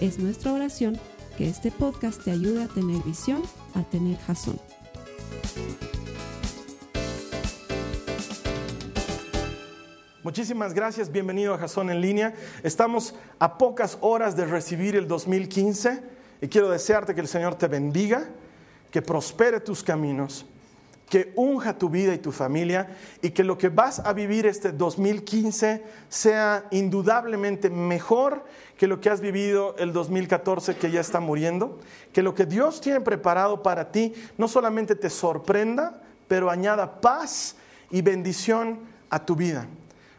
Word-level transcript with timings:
Es 0.00 0.18
nuestra 0.18 0.52
oración 0.52 1.00
que 1.38 1.48
este 1.48 1.70
podcast 1.70 2.22
te 2.22 2.30
ayude 2.30 2.64
a 2.64 2.68
tener 2.68 3.02
visión, 3.02 3.42
a 3.74 3.82
tener 3.82 4.18
jazón. 4.18 4.60
Muchísimas 10.22 10.74
gracias, 10.74 11.10
bienvenido 11.10 11.54
a 11.54 11.58
Jazón 11.58 11.88
en 11.88 12.02
línea. 12.02 12.34
Estamos 12.62 13.14
a 13.38 13.56
pocas 13.56 13.96
horas 14.02 14.36
de 14.36 14.44
recibir 14.44 14.96
el 14.96 15.08
2015 15.08 16.02
y 16.42 16.48
quiero 16.48 16.68
desearte 16.68 17.14
que 17.14 17.22
el 17.22 17.28
Señor 17.28 17.54
te 17.54 17.66
bendiga, 17.66 18.28
que 18.90 19.00
prospere 19.00 19.60
tus 19.60 19.82
caminos, 19.82 20.44
que 21.08 21.32
unja 21.36 21.78
tu 21.78 21.88
vida 21.88 22.14
y 22.14 22.18
tu 22.18 22.32
familia 22.32 22.96
y 23.22 23.30
que 23.30 23.44
lo 23.44 23.56
que 23.56 23.68
vas 23.68 24.00
a 24.00 24.12
vivir 24.12 24.46
este 24.46 24.72
2015 24.72 25.84
sea 26.08 26.64
indudablemente 26.70 27.70
mejor 27.70 28.44
que 28.76 28.86
lo 28.86 29.00
que 29.00 29.10
has 29.10 29.20
vivido 29.20 29.76
el 29.78 29.92
2014 29.92 30.76
que 30.76 30.90
ya 30.90 31.00
está 31.00 31.20
muriendo, 31.20 31.78
que 32.12 32.22
lo 32.22 32.34
que 32.34 32.44
Dios 32.44 32.80
tiene 32.80 33.00
preparado 33.00 33.62
para 33.62 33.92
ti 33.92 34.14
no 34.36 34.48
solamente 34.48 34.96
te 34.96 35.08
sorprenda, 35.08 36.02
pero 36.26 36.50
añada 36.50 37.00
paz 37.00 37.56
y 37.90 38.02
bendición 38.02 38.80
a 39.08 39.24
tu 39.24 39.36
vida. 39.36 39.66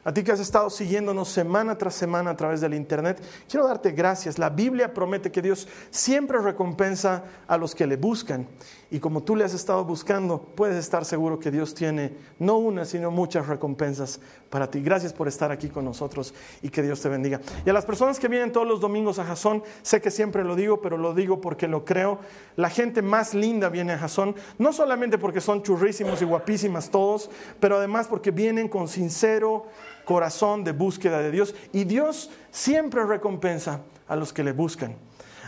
A 0.07 0.13
ti 0.13 0.23
que 0.23 0.31
has 0.31 0.39
estado 0.39 0.69
siguiéndonos 0.69 1.27
semana 1.27 1.77
tras 1.77 1.93
semana 1.93 2.29
a 2.29 2.37
través 2.37 2.61
del 2.61 2.73
Internet, 2.73 3.21
quiero 3.49 3.67
darte 3.67 3.91
gracias. 3.91 4.39
La 4.39 4.49
Biblia 4.49 4.93
promete 4.93 5.33
que 5.33 5.41
Dios 5.41 5.67
siempre 5.89 6.37
recompensa 6.37 7.25
a 7.45 7.57
los 7.57 7.75
que 7.75 7.85
le 7.85 7.97
buscan. 7.97 8.47
Y 8.89 8.99
como 8.99 9.21
tú 9.21 9.35
le 9.35 9.43
has 9.43 9.53
estado 9.53 9.83
buscando, 9.83 10.39
puedes 10.55 10.77
estar 10.77 11.03
seguro 11.03 11.39
que 11.39 11.51
Dios 11.51 11.73
tiene 11.73 12.13
no 12.39 12.57
una, 12.57 12.85
sino 12.85 13.11
muchas 13.11 13.47
recompensas 13.47 14.21
para 14.49 14.71
ti. 14.71 14.81
Gracias 14.81 15.11
por 15.11 15.27
estar 15.27 15.51
aquí 15.51 15.67
con 15.67 15.83
nosotros 15.83 16.33
y 16.61 16.69
que 16.69 16.81
Dios 16.81 17.01
te 17.01 17.09
bendiga. 17.09 17.41
Y 17.65 17.69
a 17.69 17.73
las 17.73 17.85
personas 17.85 18.17
que 18.17 18.29
vienen 18.29 18.53
todos 18.53 18.65
los 18.65 18.79
domingos 18.79 19.19
a 19.19 19.25
Jasón, 19.25 19.61
sé 19.81 19.99
que 19.99 20.09
siempre 20.09 20.45
lo 20.45 20.55
digo, 20.55 20.79
pero 20.79 20.97
lo 20.97 21.13
digo 21.13 21.41
porque 21.41 21.67
lo 21.67 21.83
creo. 21.83 22.19
La 22.55 22.69
gente 22.69 23.01
más 23.01 23.33
linda 23.33 23.67
viene 23.67 23.91
a 23.91 23.97
Jasón, 23.97 24.35
no 24.57 24.71
solamente 24.71 25.17
porque 25.17 25.41
son 25.41 25.63
churrísimos 25.63 26.21
y 26.21 26.25
guapísimas 26.25 26.89
todos, 26.89 27.29
pero 27.59 27.75
además 27.75 28.07
porque 28.07 28.31
vienen 28.31 28.69
con 28.69 28.87
sincero 28.87 29.65
corazón 30.07 30.63
de 30.63 30.71
búsqueda 30.71 31.19
de 31.19 31.31
Dios 31.31 31.53
y 31.73 31.83
Dios 31.83 32.31
siempre 32.49 33.03
recompensa 33.05 33.81
a 34.07 34.15
los 34.15 34.31
que 34.31 34.41
le 34.41 34.53
buscan. 34.53 34.95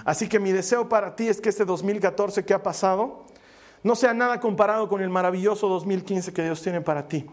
Así 0.03 0.27
que 0.27 0.37
mi 0.37 0.51
deseo 0.51 0.89
para 0.89 1.15
ti 1.15 1.29
es 1.29 1.39
que 1.39 1.47
este 1.47 1.63
2014 1.63 2.43
que 2.43 2.53
ha 2.53 2.61
pasado 2.61 3.25
no 3.83 3.95
sea 3.95 4.13
nada 4.13 4.41
comparado 4.41 4.89
con 4.89 5.01
el 5.01 5.09
maravilloso 5.09 5.69
2015 5.69 6.33
que 6.33 6.43
Dios 6.43 6.61
tiene 6.61 6.81
para 6.81 7.07
ti. 7.07 7.25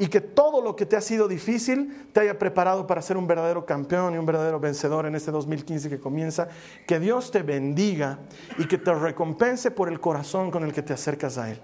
Y 0.00 0.08
que 0.08 0.20
todo 0.20 0.60
lo 0.60 0.74
que 0.74 0.84
te 0.84 0.96
ha 0.96 1.00
sido 1.00 1.28
difícil 1.28 2.08
te 2.12 2.18
haya 2.18 2.36
preparado 2.36 2.84
para 2.88 3.00
ser 3.00 3.16
un 3.16 3.28
verdadero 3.28 3.64
campeón 3.64 4.14
y 4.14 4.18
un 4.18 4.26
verdadero 4.26 4.58
vencedor 4.58 5.06
en 5.06 5.14
este 5.14 5.30
2015 5.30 5.88
que 5.88 6.00
comienza. 6.00 6.48
Que 6.88 6.98
Dios 6.98 7.30
te 7.30 7.42
bendiga 7.42 8.18
y 8.58 8.66
que 8.66 8.78
te 8.78 8.92
recompense 8.92 9.70
por 9.70 9.88
el 9.88 10.00
corazón 10.00 10.50
con 10.50 10.64
el 10.64 10.72
que 10.72 10.82
te 10.82 10.92
acercas 10.92 11.38
a 11.38 11.52
Él. 11.52 11.62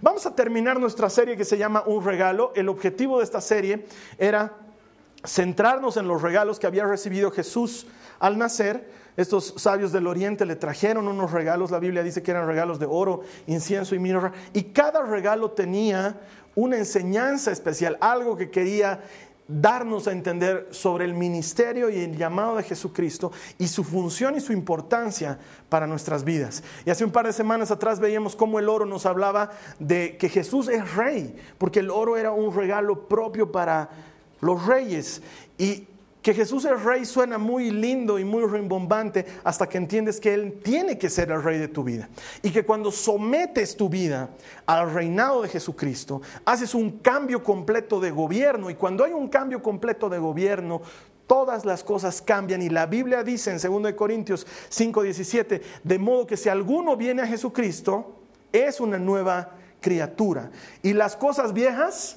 Vamos 0.00 0.26
a 0.26 0.34
terminar 0.34 0.80
nuestra 0.80 1.08
serie 1.08 1.36
que 1.36 1.44
se 1.44 1.56
llama 1.56 1.84
Un 1.86 2.04
regalo. 2.04 2.52
El 2.56 2.68
objetivo 2.68 3.18
de 3.18 3.24
esta 3.24 3.40
serie 3.40 3.86
era 4.18 4.52
centrarnos 5.24 5.96
en 5.96 6.08
los 6.08 6.20
regalos 6.20 6.58
que 6.58 6.66
había 6.66 6.84
recibido 6.84 7.30
Jesús 7.30 7.86
al 8.18 8.36
nacer. 8.36 8.90
Estos 9.16 9.54
sabios 9.56 9.92
del 9.92 10.08
oriente 10.08 10.44
le 10.44 10.56
trajeron 10.56 11.06
unos 11.06 11.30
regalos, 11.30 11.70
la 11.70 11.78
Biblia 11.78 12.02
dice 12.02 12.22
que 12.22 12.32
eran 12.32 12.48
regalos 12.48 12.80
de 12.80 12.86
oro, 12.86 13.20
incienso 13.46 13.94
y 13.94 14.00
mirra, 14.00 14.32
y 14.52 14.64
cada 14.64 15.02
regalo 15.02 15.52
tenía 15.52 16.20
una 16.56 16.78
enseñanza 16.78 17.52
especial, 17.52 17.96
algo 18.00 18.36
que 18.36 18.50
quería 18.50 19.02
darnos 19.46 20.08
a 20.08 20.12
entender 20.12 20.68
sobre 20.70 21.04
el 21.04 21.14
ministerio 21.14 21.90
y 21.90 22.00
el 22.00 22.16
llamado 22.16 22.56
de 22.56 22.62
Jesucristo 22.62 23.30
y 23.58 23.68
su 23.68 23.84
función 23.84 24.36
y 24.36 24.40
su 24.40 24.52
importancia 24.52 25.38
para 25.68 25.86
nuestras 25.86 26.24
vidas. 26.24 26.62
Y 26.86 26.90
hace 26.90 27.04
un 27.04 27.10
par 27.10 27.26
de 27.26 27.32
semanas 27.32 27.70
atrás 27.70 28.00
veíamos 28.00 28.36
cómo 28.36 28.58
el 28.58 28.68
oro 28.68 28.86
nos 28.86 29.06
hablaba 29.06 29.50
de 29.78 30.16
que 30.16 30.28
Jesús 30.28 30.68
es 30.68 30.94
rey, 30.94 31.36
porque 31.58 31.80
el 31.80 31.90
oro 31.90 32.16
era 32.16 32.30
un 32.30 32.54
regalo 32.54 33.06
propio 33.08 33.52
para 33.52 33.90
los 34.40 34.66
reyes. 34.66 35.22
Y 35.58 35.88
que 36.24 36.32
Jesús 36.32 36.64
es 36.64 36.82
rey 36.82 37.04
suena 37.04 37.36
muy 37.36 37.70
lindo 37.70 38.18
y 38.18 38.24
muy 38.24 38.46
rimbombante 38.46 39.26
hasta 39.44 39.68
que 39.68 39.76
entiendes 39.76 40.18
que 40.18 40.32
Él 40.32 40.58
tiene 40.64 40.96
que 40.96 41.10
ser 41.10 41.30
el 41.30 41.42
rey 41.42 41.58
de 41.58 41.68
tu 41.68 41.84
vida. 41.84 42.08
Y 42.40 42.50
que 42.50 42.64
cuando 42.64 42.90
sometes 42.90 43.76
tu 43.76 43.90
vida 43.90 44.30
al 44.64 44.90
reinado 44.90 45.42
de 45.42 45.50
Jesucristo, 45.50 46.22
haces 46.46 46.74
un 46.74 47.00
cambio 47.00 47.44
completo 47.44 48.00
de 48.00 48.10
gobierno. 48.10 48.70
Y 48.70 48.74
cuando 48.74 49.04
hay 49.04 49.12
un 49.12 49.28
cambio 49.28 49.62
completo 49.62 50.08
de 50.08 50.16
gobierno, 50.16 50.80
todas 51.26 51.66
las 51.66 51.84
cosas 51.84 52.22
cambian. 52.22 52.62
Y 52.62 52.70
la 52.70 52.86
Biblia 52.86 53.22
dice 53.22 53.50
en 53.50 53.58
2 53.58 53.92
Corintios 53.92 54.46
5:17, 54.70 55.60
de 55.82 55.98
modo 55.98 56.26
que 56.26 56.38
si 56.38 56.48
alguno 56.48 56.96
viene 56.96 57.20
a 57.20 57.26
Jesucristo, 57.26 58.22
es 58.50 58.80
una 58.80 58.98
nueva 58.98 59.50
criatura. 59.82 60.50
Y 60.82 60.94
las 60.94 61.16
cosas 61.16 61.52
viejas 61.52 62.16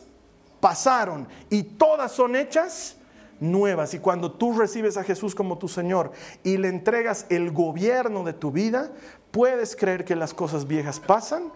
pasaron 0.61 1.27
y 1.49 1.63
todas 1.63 2.13
son 2.13 2.37
hechas 2.37 2.96
nuevas. 3.39 3.93
Y 3.93 3.99
cuando 3.99 4.31
tú 4.31 4.57
recibes 4.57 4.97
a 4.97 5.03
Jesús 5.03 5.35
como 5.35 5.57
tu 5.57 5.67
Señor 5.67 6.11
y 6.43 6.57
le 6.57 6.67
entregas 6.67 7.25
el 7.29 7.51
gobierno 7.51 8.23
de 8.23 8.33
tu 8.33 8.51
vida, 8.51 8.91
puedes 9.31 9.75
creer 9.75 10.05
que 10.05 10.15
las 10.15 10.33
cosas 10.33 10.67
viejas 10.67 10.99
pasan 10.99 11.51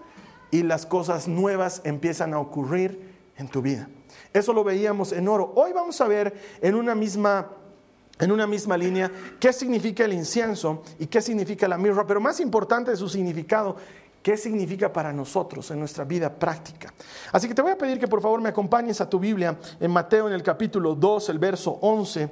y 0.52 0.64
las 0.64 0.86
cosas 0.86 1.28
nuevas 1.28 1.81
empiezan 1.84 2.34
a 2.34 2.40
ocurrir 2.40 3.12
en 3.38 3.47
tu 3.47 3.62
vida. 3.62 3.90
Eso 4.34 4.53
lo 4.53 4.64
veíamos 4.64 5.12
en 5.12 5.28
oro. 5.28 5.53
Hoy 5.56 5.74
vamos 5.74 6.00
a 6.02 6.08
ver 6.08 6.34
en 6.62 6.75
una 6.75 6.96
misma 6.96 7.50
en 8.20 8.31
una 8.31 8.46
misma 8.46 8.78
línea 8.78 9.12
qué 9.40 9.52
significa 9.52 10.06
el 10.06 10.14
incienso 10.14 10.84
y 11.00 11.08
qué 11.08 11.22
significa 11.22 11.68
la 11.68 11.80
mirra, 11.80 12.06
pero 12.06 12.22
más 12.22 12.40
importante 12.40 12.91
de 12.91 12.97
su 12.97 13.09
significado, 13.09 13.78
qué 14.22 14.38
significa 14.38 14.92
para 14.92 15.12
nosotros 15.12 15.70
en 15.72 15.80
nuestra 15.80 16.04
vida 16.04 16.34
práctica. 16.34 16.94
Así 17.32 17.48
que 17.48 17.54
te 17.54 17.62
voy 17.62 17.72
a 17.72 17.78
pedir 17.78 18.00
que 18.00 18.08
por 18.08 18.22
favor 18.22 18.42
me 18.42 18.50
acompañes 18.50 19.02
a 19.02 19.09
tu 19.09 19.20
Biblia 19.20 19.58
en 19.80 19.92
Mateo 19.92 20.28
en 20.28 20.34
el 20.34 20.44
capítulo 20.44 20.96
2, 20.96 21.30
el 21.30 21.40
verso 21.40 21.72
11. 21.82 22.30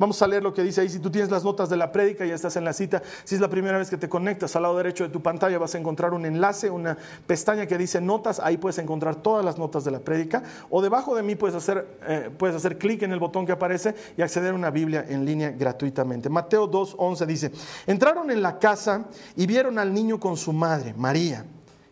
Vamos 0.00 0.22
a 0.22 0.26
leer 0.26 0.42
lo 0.42 0.54
que 0.54 0.62
dice 0.62 0.80
ahí. 0.80 0.88
Si 0.88 0.98
tú 0.98 1.10
tienes 1.10 1.30
las 1.30 1.44
notas 1.44 1.68
de 1.68 1.76
la 1.76 1.92
prédica 1.92 2.24
y 2.24 2.30
estás 2.30 2.56
en 2.56 2.64
la 2.64 2.72
cita, 2.72 3.02
si 3.22 3.34
es 3.34 3.40
la 3.42 3.50
primera 3.50 3.76
vez 3.76 3.90
que 3.90 3.98
te 3.98 4.08
conectas, 4.08 4.56
al 4.56 4.62
lado 4.62 4.78
derecho 4.78 5.04
de 5.04 5.10
tu 5.10 5.20
pantalla 5.20 5.58
vas 5.58 5.74
a 5.74 5.78
encontrar 5.78 6.14
un 6.14 6.24
enlace, 6.24 6.70
una 6.70 6.96
pestaña 7.26 7.66
que 7.66 7.76
dice 7.76 8.00
notas. 8.00 8.40
Ahí 8.40 8.56
puedes 8.56 8.78
encontrar 8.78 9.16
todas 9.16 9.44
las 9.44 9.58
notas 9.58 9.84
de 9.84 9.90
la 9.90 9.98
prédica. 9.98 10.42
O 10.70 10.80
debajo 10.80 11.14
de 11.14 11.22
mí 11.22 11.34
puedes 11.34 11.54
hacer, 11.54 11.86
eh, 12.08 12.30
hacer 12.40 12.78
clic 12.78 13.02
en 13.02 13.12
el 13.12 13.18
botón 13.18 13.44
que 13.44 13.52
aparece 13.52 13.94
y 14.16 14.22
acceder 14.22 14.52
a 14.52 14.54
una 14.54 14.70
Biblia 14.70 15.04
en 15.06 15.26
línea 15.26 15.50
gratuitamente. 15.50 16.30
Mateo 16.30 16.66
2, 16.66 16.94
11 16.96 17.26
dice: 17.26 17.52
Entraron 17.86 18.30
en 18.30 18.40
la 18.40 18.58
casa 18.58 19.04
y 19.36 19.44
vieron 19.44 19.78
al 19.78 19.92
niño 19.92 20.18
con 20.18 20.38
su 20.38 20.54
madre, 20.54 20.94
María 20.96 21.44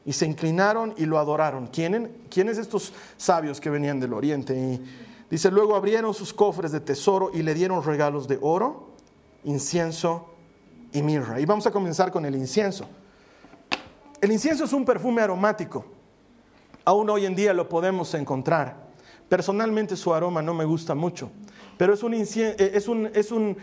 y 0.07 0.15
se 0.15 0.25
inclinaron 0.25 0.95
y 0.97 1.05
lo 1.05 1.19
adoraron. 1.19 1.67
¿Quiénes? 1.67 2.09
¿Quiénes 2.31 2.57
estos 2.57 2.95
sabios 3.19 3.61
que 3.61 3.69
venían 3.69 4.01
del 4.01 4.15
oriente? 4.15 4.57
Y 4.57 5.08
dice, 5.31 5.51
luego 5.51 5.77
abrieron 5.77 6.15
sus 6.15 6.33
cofres 6.33 6.73
de 6.73 6.81
tesoro 6.81 7.31
y 7.33 7.43
le 7.43 7.55
dieron 7.55 7.83
regalos 7.85 8.29
de 8.29 8.39
oro, 8.41 8.91
incienso 9.45 10.29
y 10.93 11.03
mirra. 11.03 11.41
Y 11.41 11.47
vamos 11.47 11.67
a 11.67 11.71
comenzar 11.71 12.11
con 12.11 12.25
el 12.25 12.35
incienso. 12.35 12.89
El 14.21 14.33
incienso 14.33 14.65
es 14.65 14.73
un 14.73 14.85
perfume 14.85 15.23
aromático. 15.23 15.85
Aún 16.85 17.09
hoy 17.11 17.27
en 17.27 17.35
día 17.35 17.53
lo 17.53 17.69
podemos 17.69 18.13
encontrar. 18.15 18.89
Personalmente 19.29 19.97
su 19.97 20.13
aroma 20.15 20.41
no 20.41 20.55
me 20.55 20.65
gusta 20.65 20.95
mucho, 20.95 21.31
pero 21.77 21.93
es 21.93 22.03
un, 22.03 22.15
es 22.15 22.89
un, 22.89 23.11
es 23.13 23.31
un 23.31 23.57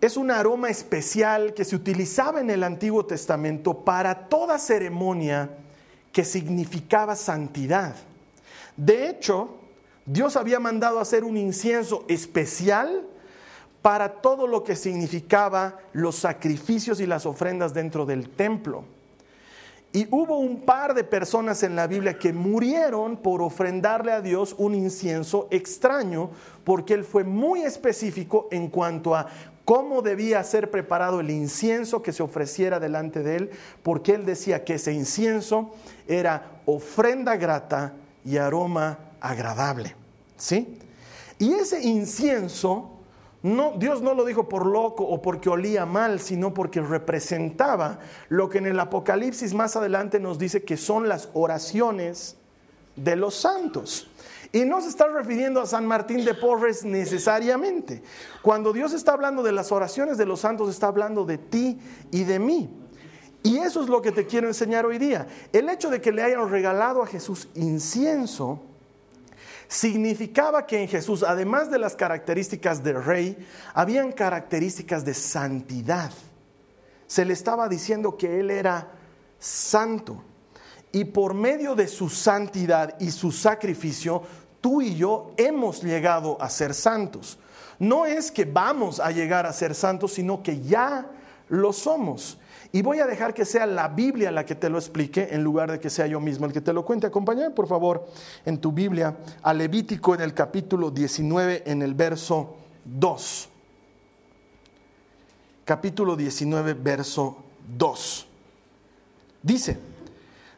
es 0.00 0.16
un 0.16 0.30
aroma 0.30 0.70
especial 0.70 1.54
que 1.54 1.64
se 1.64 1.74
utilizaba 1.74 2.40
en 2.40 2.50
el 2.50 2.62
Antiguo 2.62 3.04
Testamento 3.04 3.84
para 3.84 4.28
toda 4.28 4.58
ceremonia 4.58 5.50
que 6.12 6.24
significaba 6.24 7.16
santidad. 7.16 7.96
De 8.76 9.08
hecho, 9.08 9.57
Dios 10.08 10.36
había 10.36 10.58
mandado 10.58 11.00
hacer 11.00 11.22
un 11.22 11.36
incienso 11.36 12.06
especial 12.08 13.04
para 13.82 14.22
todo 14.22 14.46
lo 14.46 14.64
que 14.64 14.74
significaba 14.74 15.80
los 15.92 16.16
sacrificios 16.16 16.98
y 17.00 17.06
las 17.06 17.26
ofrendas 17.26 17.74
dentro 17.74 18.06
del 18.06 18.30
templo. 18.30 18.84
Y 19.92 20.08
hubo 20.10 20.38
un 20.38 20.62
par 20.62 20.94
de 20.94 21.04
personas 21.04 21.62
en 21.62 21.76
la 21.76 21.86
Biblia 21.86 22.18
que 22.18 22.32
murieron 22.32 23.18
por 23.18 23.42
ofrendarle 23.42 24.12
a 24.12 24.22
Dios 24.22 24.54
un 24.56 24.74
incienso 24.74 25.46
extraño, 25.50 26.30
porque 26.64 26.94
él 26.94 27.04
fue 27.04 27.22
muy 27.22 27.60
específico 27.60 28.48
en 28.50 28.68
cuanto 28.68 29.14
a 29.14 29.26
cómo 29.66 30.00
debía 30.00 30.42
ser 30.42 30.70
preparado 30.70 31.20
el 31.20 31.28
incienso 31.28 32.00
que 32.00 32.14
se 32.14 32.22
ofreciera 32.22 32.80
delante 32.80 33.22
de 33.22 33.36
él, 33.36 33.50
porque 33.82 34.14
él 34.14 34.24
decía 34.24 34.64
que 34.64 34.74
ese 34.74 34.94
incienso 34.94 35.74
era 36.06 36.62
ofrenda 36.64 37.36
grata 37.36 37.92
y 38.24 38.38
aroma 38.38 39.07
agradable. 39.20 39.94
¿Sí? 40.36 40.78
Y 41.38 41.52
ese 41.52 41.80
incienso, 41.82 42.90
no, 43.42 43.74
Dios 43.76 44.02
no 44.02 44.14
lo 44.14 44.24
dijo 44.24 44.48
por 44.48 44.66
loco 44.66 45.04
o 45.04 45.22
porque 45.22 45.48
olía 45.48 45.86
mal, 45.86 46.20
sino 46.20 46.52
porque 46.52 46.80
representaba 46.80 48.00
lo 48.28 48.48
que 48.48 48.58
en 48.58 48.66
el 48.66 48.80
Apocalipsis 48.80 49.54
más 49.54 49.76
adelante 49.76 50.18
nos 50.18 50.38
dice 50.38 50.64
que 50.64 50.76
son 50.76 51.08
las 51.08 51.28
oraciones 51.34 52.36
de 52.96 53.16
los 53.16 53.34
santos. 53.34 54.10
Y 54.50 54.64
no 54.64 54.80
se 54.80 54.88
está 54.88 55.06
refiriendo 55.08 55.60
a 55.60 55.66
San 55.66 55.86
Martín 55.86 56.24
de 56.24 56.34
Porres 56.34 56.84
necesariamente. 56.84 58.02
Cuando 58.42 58.72
Dios 58.72 58.92
está 58.92 59.12
hablando 59.12 59.42
de 59.42 59.52
las 59.52 59.72
oraciones 59.72 60.16
de 60.16 60.24
los 60.26 60.40
santos, 60.40 60.70
está 60.70 60.86
hablando 60.86 61.24
de 61.24 61.38
ti 61.38 61.78
y 62.10 62.24
de 62.24 62.38
mí. 62.38 62.70
Y 63.42 63.58
eso 63.58 63.82
es 63.82 63.88
lo 63.88 64.02
que 64.02 64.10
te 64.10 64.26
quiero 64.26 64.48
enseñar 64.48 64.86
hoy 64.86 64.98
día. 64.98 65.26
El 65.52 65.68
hecho 65.68 65.90
de 65.90 66.00
que 66.00 66.12
le 66.12 66.22
hayan 66.22 66.48
regalado 66.50 67.02
a 67.02 67.06
Jesús 67.06 67.48
incienso 67.54 68.62
significaba 69.68 70.66
que 70.66 70.82
en 70.82 70.88
Jesús, 70.88 71.22
además 71.22 71.70
de 71.70 71.78
las 71.78 71.94
características 71.94 72.82
de 72.82 72.94
rey, 72.94 73.46
habían 73.74 74.12
características 74.12 75.04
de 75.04 75.14
santidad. 75.14 76.10
Se 77.06 77.24
le 77.24 77.34
estaba 77.34 77.68
diciendo 77.68 78.16
que 78.16 78.40
Él 78.40 78.50
era 78.50 78.90
santo. 79.38 80.24
Y 80.90 81.04
por 81.04 81.34
medio 81.34 81.74
de 81.74 81.86
su 81.86 82.08
santidad 82.08 82.98
y 82.98 83.10
su 83.10 83.30
sacrificio, 83.30 84.22
tú 84.60 84.80
y 84.80 84.96
yo 84.96 85.32
hemos 85.36 85.82
llegado 85.82 86.40
a 86.40 86.48
ser 86.48 86.74
santos. 86.74 87.38
No 87.78 88.06
es 88.06 88.32
que 88.32 88.46
vamos 88.46 88.98
a 88.98 89.10
llegar 89.10 89.46
a 89.46 89.52
ser 89.52 89.74
santos, 89.74 90.14
sino 90.14 90.42
que 90.42 90.60
ya 90.60 91.06
lo 91.48 91.72
somos. 91.72 92.38
Y 92.70 92.82
voy 92.82 92.98
a 93.00 93.06
dejar 93.06 93.32
que 93.32 93.44
sea 93.44 93.64
la 93.64 93.88
Biblia 93.88 94.30
la 94.30 94.44
que 94.44 94.54
te 94.54 94.68
lo 94.68 94.78
explique 94.78 95.28
en 95.30 95.42
lugar 95.42 95.72
de 95.72 95.80
que 95.80 95.88
sea 95.88 96.06
yo 96.06 96.20
mismo 96.20 96.44
el 96.44 96.52
que 96.52 96.60
te 96.60 96.72
lo 96.72 96.84
cuente. 96.84 97.06
Acompáñame, 97.06 97.50
por 97.50 97.66
favor, 97.66 98.06
en 98.44 98.58
tu 98.58 98.72
Biblia 98.72 99.16
a 99.42 99.54
Levítico 99.54 100.14
en 100.14 100.20
el 100.20 100.34
capítulo 100.34 100.90
19, 100.90 101.62
en 101.64 101.80
el 101.80 101.94
verso 101.94 102.56
2. 102.84 103.48
Capítulo 105.64 106.14
19, 106.14 106.74
verso 106.74 107.38
2. 107.76 108.26
Dice, 109.42 109.78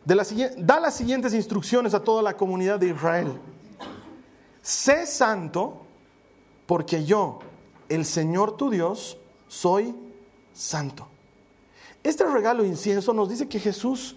da 0.05 0.81
las 0.81 0.97
siguientes 0.97 1.33
instrucciones 1.33 1.95
a 1.95 2.03
toda 2.03 2.23
la 2.23 2.37
comunidad 2.37 2.81
de 2.81 2.89
Israel. 2.89 3.39
Sé 4.63 5.07
santo 5.07 5.87
porque 6.67 7.05
yo, 7.05 7.39
el 7.89 8.05
Señor 8.05 8.57
tu 8.57 8.71
Dios, 8.71 9.17
soy 9.49 9.95
santo. 10.53 11.10
Este 12.03 12.25
regalo 12.25 12.65
incienso 12.65 13.13
nos 13.13 13.29
dice 13.29 13.49
que 13.49 13.61
Jesús 13.61 14.17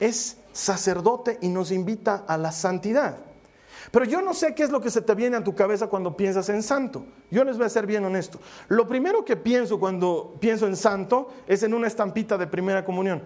es 0.00 0.38
sacerdote 0.52 1.38
y 1.40 1.48
nos 1.48 1.70
invita 1.70 2.24
a 2.26 2.36
la 2.36 2.52
santidad. 2.52 3.18
Pero 3.90 4.04
yo 4.04 4.20
no 4.20 4.34
sé 4.34 4.54
qué 4.54 4.64
es 4.64 4.70
lo 4.70 4.80
que 4.80 4.90
se 4.90 5.00
te 5.00 5.14
viene 5.14 5.36
a 5.36 5.44
tu 5.44 5.54
cabeza 5.54 5.86
cuando 5.86 6.16
piensas 6.16 6.48
en 6.48 6.62
santo. 6.62 7.04
Yo 7.30 7.44
les 7.44 7.56
voy 7.56 7.66
a 7.66 7.70
ser 7.70 7.86
bien 7.86 8.04
honesto. 8.04 8.40
Lo 8.68 8.88
primero 8.88 9.24
que 9.24 9.36
pienso 9.36 9.78
cuando 9.78 10.36
pienso 10.40 10.66
en 10.66 10.76
santo 10.76 11.28
es 11.46 11.62
en 11.62 11.72
una 11.72 11.86
estampita 11.86 12.36
de 12.36 12.46
primera 12.46 12.84
comunión. 12.84 13.22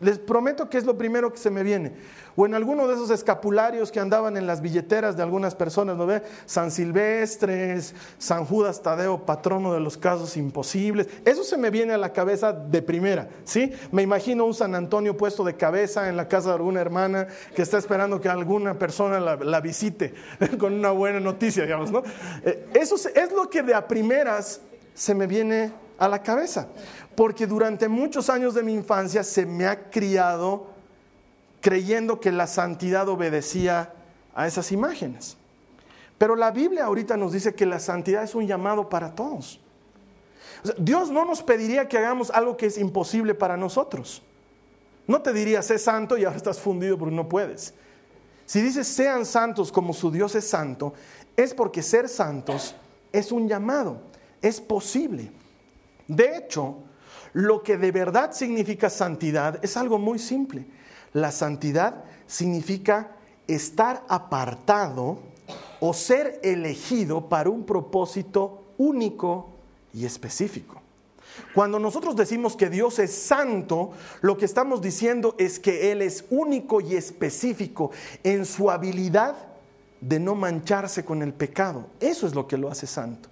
Les 0.00 0.18
prometo 0.18 0.68
que 0.68 0.76
es 0.76 0.84
lo 0.84 0.98
primero 0.98 1.32
que 1.32 1.38
se 1.38 1.50
me 1.50 1.62
viene. 1.62 1.92
O 2.36 2.44
en 2.44 2.54
alguno 2.54 2.86
de 2.86 2.94
esos 2.94 3.08
escapularios 3.08 3.90
que 3.90 3.98
andaban 3.98 4.36
en 4.36 4.46
las 4.46 4.60
billeteras 4.60 5.16
de 5.16 5.22
algunas 5.22 5.54
personas, 5.54 5.96
¿no 5.96 6.04
ve? 6.04 6.22
San 6.44 6.70
Silvestres, 6.70 7.94
San 8.18 8.44
Judas 8.44 8.82
Tadeo, 8.82 9.24
patrono 9.24 9.72
de 9.72 9.80
los 9.80 9.96
casos 9.96 10.36
imposibles. 10.36 11.08
Eso 11.24 11.44
se 11.44 11.56
me 11.56 11.70
viene 11.70 11.94
a 11.94 11.98
la 11.98 12.12
cabeza 12.12 12.52
de 12.52 12.82
primera, 12.82 13.28
¿sí? 13.44 13.72
Me 13.90 14.02
imagino 14.02 14.44
un 14.44 14.52
San 14.52 14.74
Antonio 14.74 15.16
puesto 15.16 15.44
de 15.44 15.56
cabeza 15.56 16.10
en 16.10 16.16
la 16.16 16.28
casa 16.28 16.50
de 16.50 16.56
alguna 16.56 16.82
hermana 16.82 17.26
que 17.54 17.62
está 17.62 17.78
esperando 17.78 18.20
que 18.20 18.28
alguna 18.28 18.78
persona 18.78 19.18
la, 19.18 19.60
visite 19.60 20.12
con 20.58 20.74
una 20.74 20.90
buena 20.90 21.20
noticia, 21.20 21.62
digamos, 21.62 21.90
¿no? 21.90 22.02
Eh, 22.44 22.68
eso 22.74 22.96
es 22.96 23.32
lo 23.32 23.48
que 23.48 23.62
de 23.62 23.74
a 23.74 23.88
primeras 23.88 24.60
se 24.92 25.14
me 25.14 25.26
viene 25.26 25.72
a 25.98 26.08
la 26.08 26.22
cabeza 26.22 26.68
porque 27.16 27.46
durante 27.46 27.88
muchos 27.88 28.28
años 28.30 28.54
de 28.54 28.62
mi 28.62 28.74
infancia 28.74 29.24
se 29.24 29.46
me 29.46 29.66
ha 29.66 29.90
criado 29.90 30.68
creyendo 31.60 32.20
que 32.20 32.30
la 32.30 32.46
santidad 32.46 33.08
obedecía 33.08 33.92
a 34.34 34.46
esas 34.46 34.70
imágenes. 34.70 35.36
Pero 36.18 36.36
la 36.36 36.50
Biblia 36.50 36.84
ahorita 36.84 37.16
nos 37.16 37.32
dice 37.32 37.54
que 37.54 37.66
la 37.66 37.80
santidad 37.80 38.22
es 38.22 38.34
un 38.34 38.46
llamado 38.46 38.88
para 38.88 39.14
todos. 39.14 39.58
Dios 40.78 41.10
no 41.10 41.24
nos 41.24 41.42
pediría 41.42 41.88
que 41.88 41.98
hagamos 41.98 42.30
algo 42.30 42.56
que 42.56 42.66
es 42.66 42.78
imposible 42.78 43.34
para 43.34 43.56
nosotros. 43.56 44.22
No 45.06 45.22
te 45.22 45.32
diría, 45.32 45.62
sé 45.62 45.78
santo 45.78 46.18
y 46.18 46.24
ahora 46.24 46.36
estás 46.36 46.60
fundido 46.60 46.98
porque 46.98 47.14
no 47.14 47.28
puedes. 47.28 47.74
Si 48.44 48.60
dices, 48.60 48.86
sean 48.86 49.24
santos 49.24 49.72
como 49.72 49.92
su 49.92 50.10
Dios 50.10 50.34
es 50.34 50.48
santo, 50.48 50.92
es 51.36 51.54
porque 51.54 51.82
ser 51.82 52.08
santos 52.08 52.74
es 53.12 53.32
un 53.32 53.48
llamado, 53.48 54.00
es 54.42 54.60
posible. 54.60 55.32
De 56.08 56.36
hecho, 56.36 56.78
lo 57.32 57.62
que 57.62 57.76
de 57.76 57.92
verdad 57.92 58.32
significa 58.32 58.90
santidad 58.90 59.62
es 59.62 59.76
algo 59.76 59.98
muy 59.98 60.18
simple. 60.18 60.66
La 61.12 61.30
santidad 61.32 62.04
significa 62.26 63.16
estar 63.46 64.04
apartado 64.08 65.18
o 65.80 65.92
ser 65.92 66.40
elegido 66.42 67.28
para 67.28 67.50
un 67.50 67.64
propósito 67.64 68.64
único 68.78 69.50
y 69.92 70.04
específico. 70.04 70.82
Cuando 71.54 71.78
nosotros 71.78 72.16
decimos 72.16 72.56
que 72.56 72.70
Dios 72.70 72.98
es 72.98 73.12
santo, 73.12 73.90
lo 74.20 74.36
que 74.36 74.44
estamos 74.44 74.80
diciendo 74.80 75.34
es 75.38 75.58
que 75.58 75.92
Él 75.92 76.02
es 76.02 76.24
único 76.30 76.80
y 76.80 76.94
específico 76.96 77.90
en 78.22 78.46
su 78.46 78.70
habilidad 78.70 79.36
de 80.00 80.20
no 80.20 80.34
mancharse 80.34 81.04
con 81.04 81.22
el 81.22 81.32
pecado. 81.32 81.86
Eso 82.00 82.26
es 82.26 82.34
lo 82.34 82.46
que 82.46 82.56
lo 82.56 82.70
hace 82.70 82.86
santo. 82.86 83.28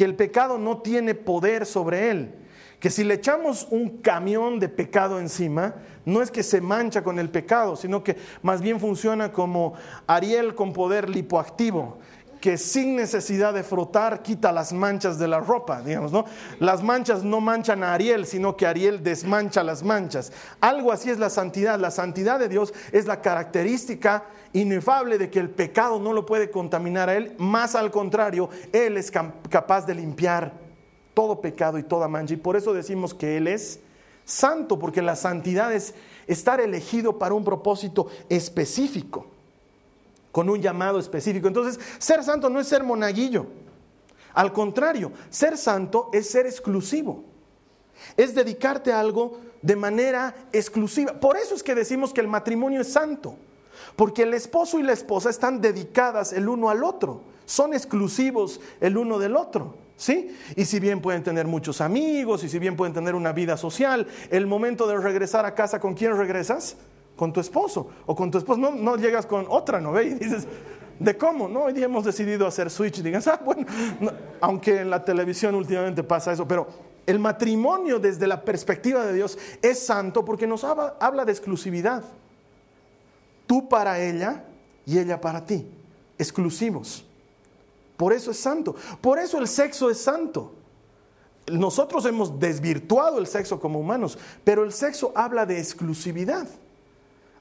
Que 0.00 0.06
el 0.06 0.14
pecado 0.14 0.56
no 0.56 0.78
tiene 0.78 1.14
poder 1.14 1.66
sobre 1.66 2.10
Él. 2.10 2.34
Que 2.78 2.88
si 2.88 3.04
le 3.04 3.12
echamos 3.12 3.66
un 3.68 3.98
camión 3.98 4.58
de 4.58 4.70
pecado 4.70 5.20
encima, 5.20 5.74
no 6.06 6.22
es 6.22 6.30
que 6.30 6.42
se 6.42 6.62
mancha 6.62 7.04
con 7.04 7.18
el 7.18 7.28
pecado, 7.28 7.76
sino 7.76 8.02
que 8.02 8.16
más 8.40 8.62
bien 8.62 8.80
funciona 8.80 9.30
como 9.30 9.74
Ariel 10.06 10.54
con 10.54 10.72
poder 10.72 11.10
lipoactivo, 11.10 11.98
que 12.40 12.56
sin 12.56 12.96
necesidad 12.96 13.52
de 13.52 13.62
frotar 13.62 14.22
quita 14.22 14.50
las 14.50 14.72
manchas 14.72 15.18
de 15.18 15.28
la 15.28 15.40
ropa, 15.40 15.82
digamos, 15.82 16.10
¿no? 16.10 16.24
Las 16.58 16.82
manchas 16.82 17.22
no 17.22 17.40
manchan 17.40 17.82
a 17.84 17.92
Ariel, 17.92 18.26
sino 18.26 18.56
que 18.56 18.66
Ariel 18.66 19.02
desmancha 19.02 19.62
las 19.62 19.82
manchas. 19.82 20.32
Algo 20.60 20.90
así 20.90 21.10
es 21.10 21.18
la 21.18 21.30
santidad. 21.30 21.78
La 21.78 21.90
santidad 21.90 22.38
de 22.38 22.48
Dios 22.48 22.72
es 22.92 23.06
la 23.06 23.20
característica 23.20 24.24
inefable 24.52 25.18
de 25.18 25.30
que 25.30 25.38
el 25.38 25.50
pecado 25.50 26.00
no 26.00 26.12
lo 26.12 26.26
puede 26.26 26.50
contaminar 26.50 27.08
a 27.08 27.16
Él, 27.16 27.34
más 27.38 27.74
al 27.74 27.90
contrario, 27.90 28.48
Él 28.72 28.96
es 28.96 29.10
capaz 29.10 29.86
de 29.86 29.94
limpiar 29.94 30.52
todo 31.14 31.40
pecado 31.40 31.78
y 31.78 31.82
toda 31.82 32.08
mancha. 32.08 32.34
Y 32.34 32.38
por 32.38 32.56
eso 32.56 32.72
decimos 32.72 33.14
que 33.14 33.36
Él 33.36 33.46
es 33.46 33.80
santo, 34.24 34.78
porque 34.78 35.02
la 35.02 35.16
santidad 35.16 35.72
es 35.72 35.94
estar 36.26 36.60
elegido 36.60 37.18
para 37.18 37.34
un 37.34 37.44
propósito 37.44 38.06
específico, 38.28 39.26
con 40.32 40.48
un 40.48 40.60
llamado 40.60 40.98
específico. 40.98 41.48
Entonces, 41.48 41.80
ser 41.98 42.22
santo 42.22 42.48
no 42.48 42.60
es 42.60 42.68
ser 42.68 42.82
monaguillo. 42.84 43.46
Al 44.34 44.52
contrario, 44.52 45.12
ser 45.28 45.56
santo 45.56 46.10
es 46.12 46.30
ser 46.30 46.46
exclusivo. 46.46 47.24
Es 48.16 48.34
dedicarte 48.34 48.92
a 48.92 49.00
algo 49.00 49.40
de 49.62 49.76
manera 49.76 50.34
exclusiva. 50.52 51.18
Por 51.18 51.36
eso 51.36 51.54
es 51.54 51.62
que 51.62 51.74
decimos 51.74 52.12
que 52.12 52.20
el 52.20 52.28
matrimonio 52.28 52.80
es 52.80 52.92
santo. 52.92 53.36
Porque 53.96 54.22
el 54.22 54.34
esposo 54.34 54.78
y 54.78 54.82
la 54.82 54.92
esposa 54.92 55.30
están 55.30 55.60
dedicadas 55.60 56.32
el 56.32 56.48
uno 56.48 56.70
al 56.70 56.84
otro. 56.84 57.22
Son 57.44 57.74
exclusivos 57.74 58.60
el 58.80 58.96
uno 58.96 59.18
del 59.18 59.36
otro. 59.36 59.74
¿Sí? 59.96 60.34
Y 60.56 60.64
si 60.64 60.80
bien 60.80 61.02
pueden 61.02 61.22
tener 61.22 61.46
muchos 61.46 61.82
amigos, 61.82 62.42
y 62.42 62.48
si 62.48 62.58
bien 62.58 62.74
pueden 62.74 62.94
tener 62.94 63.14
una 63.14 63.32
vida 63.32 63.58
social, 63.58 64.06
el 64.30 64.46
momento 64.46 64.86
de 64.86 64.96
regresar 64.96 65.44
a 65.44 65.54
casa, 65.54 65.78
¿con 65.78 65.92
quién 65.92 66.16
regresas? 66.16 66.76
Con 67.20 67.34
tu 67.34 67.40
esposo. 67.40 67.86
O 68.06 68.16
con 68.16 68.30
tu 68.30 68.38
esposo, 68.38 68.58
no, 68.58 68.96
llegas 68.96 69.26
con 69.26 69.44
otra, 69.50 69.78
¿no 69.78 69.92
ve? 69.92 70.04
Y 70.04 70.14
dices, 70.14 70.46
¿de 70.98 71.18
cómo? 71.18 71.50
No, 71.50 71.64
hoy 71.64 71.74
día 71.74 71.84
hemos 71.84 72.02
decidido 72.02 72.46
hacer 72.46 72.70
switch. 72.70 73.02
Digas, 73.02 73.26
ah, 73.26 73.38
bueno, 73.44 73.66
aunque 74.40 74.80
en 74.80 74.88
la 74.88 75.04
televisión 75.04 75.54
últimamente 75.54 76.02
pasa 76.02 76.32
eso, 76.32 76.48
pero 76.48 76.66
el 77.04 77.18
matrimonio 77.18 77.98
desde 77.98 78.26
la 78.26 78.42
perspectiva 78.42 79.04
de 79.04 79.12
Dios 79.12 79.36
es 79.60 79.84
santo 79.84 80.24
porque 80.24 80.46
nos 80.46 80.64
habla, 80.64 80.96
habla 80.98 81.26
de 81.26 81.32
exclusividad. 81.32 82.04
Tú 83.46 83.68
para 83.68 84.00
ella 84.00 84.42
y 84.86 84.98
ella 84.98 85.20
para 85.20 85.44
ti. 85.44 85.66
Exclusivos. 86.16 87.04
Por 87.98 88.14
eso 88.14 88.30
es 88.30 88.38
santo. 88.38 88.74
Por 89.02 89.18
eso 89.18 89.36
el 89.36 89.46
sexo 89.46 89.90
es 89.90 89.98
santo. 89.98 90.54
Nosotros 91.52 92.06
hemos 92.06 92.40
desvirtuado 92.40 93.18
el 93.18 93.26
sexo 93.26 93.60
como 93.60 93.78
humanos, 93.78 94.16
pero 94.42 94.64
el 94.64 94.72
sexo 94.72 95.12
habla 95.14 95.44
de 95.44 95.58
exclusividad. 95.58 96.48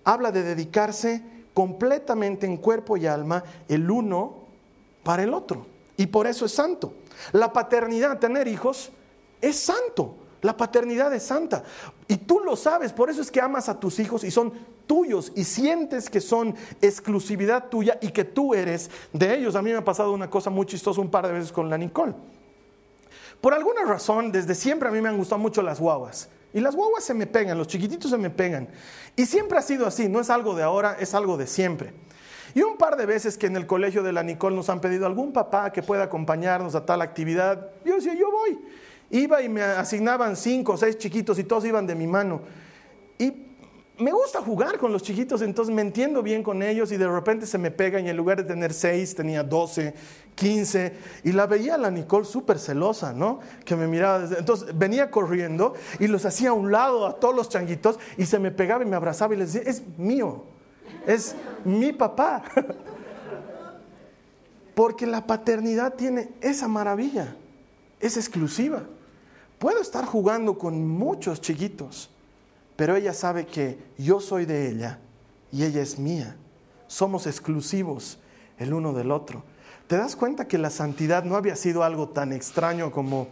Habla 0.03 0.31
de 0.31 0.43
dedicarse 0.43 1.23
completamente 1.53 2.45
en 2.45 2.57
cuerpo 2.57 2.97
y 2.97 3.05
alma 3.05 3.43
el 3.67 3.89
uno 3.89 4.35
para 5.03 5.23
el 5.23 5.33
otro. 5.33 5.65
y 5.97 6.07
por 6.07 6.27
eso 6.27 6.45
es 6.45 6.53
santo. 6.53 6.93
La 7.33 7.51
paternidad, 7.51 8.19
tener 8.19 8.47
hijos, 8.47 8.91
es 9.41 9.57
santo. 9.57 10.15
La 10.41 10.55
paternidad 10.55 11.13
es 11.13 11.23
santa. 11.23 11.63
Y 12.07 12.15
tú 12.15 12.39
lo 12.39 12.55
sabes, 12.55 12.93
por 12.93 13.09
eso 13.09 13.21
es 13.21 13.29
que 13.29 13.41
amas 13.41 13.67
a 13.67 13.77
tus 13.79 13.99
hijos 13.99 14.23
y 14.23 14.31
son 14.31 14.53
tuyos 14.87 15.31
y 15.35 15.43
sientes 15.43 16.09
que 16.09 16.21
son 16.21 16.55
exclusividad 16.81 17.67
tuya 17.67 17.97
y 18.01 18.11
que 18.11 18.23
tú 18.23 18.53
eres 18.53 18.89
de 19.11 19.35
ellos. 19.35 19.55
A 19.55 19.61
mí 19.61 19.71
me 19.71 19.77
ha 19.77 19.83
pasado 19.83 20.13
una 20.13 20.29
cosa 20.29 20.49
muy 20.49 20.65
chistosa 20.65 21.01
un 21.01 21.11
par 21.11 21.27
de 21.27 21.33
veces 21.33 21.51
con 21.51 21.69
la 21.69 21.77
Nicole. 21.77 22.13
Por 23.41 23.53
alguna 23.53 23.83
razón, 23.83 24.31
desde 24.31 24.55
siempre 24.55 24.87
a 24.87 24.91
mí 24.91 25.01
me 25.01 25.09
han 25.09 25.17
gustado 25.17 25.39
mucho 25.39 25.61
las 25.61 25.79
guaguas. 25.79 26.29
Y 26.53 26.59
las 26.59 26.75
guaguas 26.75 27.03
se 27.03 27.13
me 27.13 27.27
pegan, 27.27 27.57
los 27.57 27.67
chiquititos 27.67 28.11
se 28.11 28.17
me 28.17 28.29
pegan. 28.29 28.67
Y 29.15 29.25
siempre 29.25 29.57
ha 29.57 29.61
sido 29.61 29.85
así, 29.85 30.09
no 30.09 30.19
es 30.19 30.29
algo 30.29 30.55
de 30.55 30.63
ahora, 30.63 30.97
es 30.99 31.13
algo 31.13 31.37
de 31.37 31.47
siempre. 31.47 31.93
Y 32.55 32.63
un 32.63 32.77
par 32.77 32.97
de 32.97 33.05
veces 33.05 33.37
que 33.37 33.47
en 33.47 33.55
el 33.55 33.67
colegio 33.67 34.01
de 34.01 34.11
la 34.11 34.23
Nicole 34.23 34.55
nos 34.55 34.69
han 34.69 34.81
pedido 34.81 35.05
algún 35.05 35.31
papá 35.31 35.71
que 35.71 35.83
pueda 35.83 36.03
acompañarnos 36.03 36.73
a 36.73 36.85
tal 36.85 37.01
actividad, 37.01 37.69
yo 37.85 37.95
decía, 37.95 38.15
yo 38.15 38.31
voy. 38.31 38.59
Iba 39.11 39.41
y 39.41 39.49
me 39.49 39.61
asignaban 39.61 40.35
cinco 40.35 40.73
o 40.73 40.77
seis 40.77 40.97
chiquitos 40.97 41.37
y 41.39 41.43
todos 41.43 41.65
iban 41.65 41.85
de 41.85 41.95
mi 41.95 42.07
mano. 42.07 42.41
Me 43.99 44.13
gusta 44.13 44.41
jugar 44.41 44.77
con 44.77 44.93
los 44.93 45.03
chiquitos, 45.03 45.41
entonces 45.41 45.75
me 45.75 45.81
entiendo 45.81 46.23
bien 46.23 46.41
con 46.41 46.63
ellos 46.63 46.89
y 46.93 46.95
de 46.95 47.05
repente 47.05 47.45
se 47.45 47.57
me 47.57 47.69
pegan 47.69 48.05
y 48.05 48.09
en 48.09 48.15
lugar 48.15 48.37
de 48.37 48.45
tener 48.45 48.73
seis 48.73 49.13
tenía 49.13 49.43
doce, 49.43 49.93
quince 50.35 50.93
y 51.25 51.33
la 51.33 51.47
veía 51.47 51.77
la 51.77 51.91
Nicole 51.91 52.23
súper 52.23 52.59
celosa, 52.59 53.11
¿no? 53.11 53.41
Que 53.65 53.75
me 53.75 53.87
miraba, 53.87 54.19
desde... 54.19 54.39
entonces 54.39 54.69
venía 54.77 55.11
corriendo 55.11 55.73
y 55.99 56.07
los 56.07 56.25
hacía 56.25 56.51
a 56.51 56.53
un 56.53 56.71
lado 56.71 57.05
a 57.05 57.19
todos 57.19 57.35
los 57.35 57.49
changuitos 57.49 57.99
y 58.17 58.25
se 58.25 58.39
me 58.39 58.51
pegaba 58.51 58.85
y 58.85 58.87
me 58.87 58.95
abrazaba 58.95 59.33
y 59.33 59.37
les 59.37 59.51
decía, 59.51 59.69
es 59.69 59.83
mío, 59.97 60.45
es 61.05 61.35
mi 61.65 61.91
papá. 61.91 62.43
Porque 64.75 65.07
la 65.07 65.27
paternidad 65.27 65.95
tiene 65.95 66.29
esa 66.39 66.69
maravilla, 66.69 67.35
es 67.99 68.15
exclusiva. 68.15 68.83
Puedo 69.57 69.81
estar 69.81 70.05
jugando 70.05 70.57
con 70.57 70.87
muchos 70.87 71.41
chiquitos 71.41 72.09
pero 72.79 72.95
ella 72.95 73.12
sabe 73.12 73.45
que 73.45 73.77
yo 73.98 74.21
soy 74.21 74.45
de 74.45 74.69
ella 74.69 75.00
y 75.51 75.65
ella 75.65 75.81
es 75.81 76.00
mía. 76.00 76.38
Somos 76.88 77.27
exclusivos 77.27 78.19
el 78.57 78.74
uno 78.74 78.93
del 78.93 79.12
otro. 79.12 79.43
¿Te 79.88 79.98
das 79.98 80.15
cuenta 80.15 80.48
que 80.48 80.57
la 80.57 80.69
santidad 80.69 81.25
no 81.25 81.36
había 81.36 81.57
sido 81.57 81.83
algo 81.83 82.07
tan 82.07 82.31
extraño 82.31 82.89
como 82.89 83.27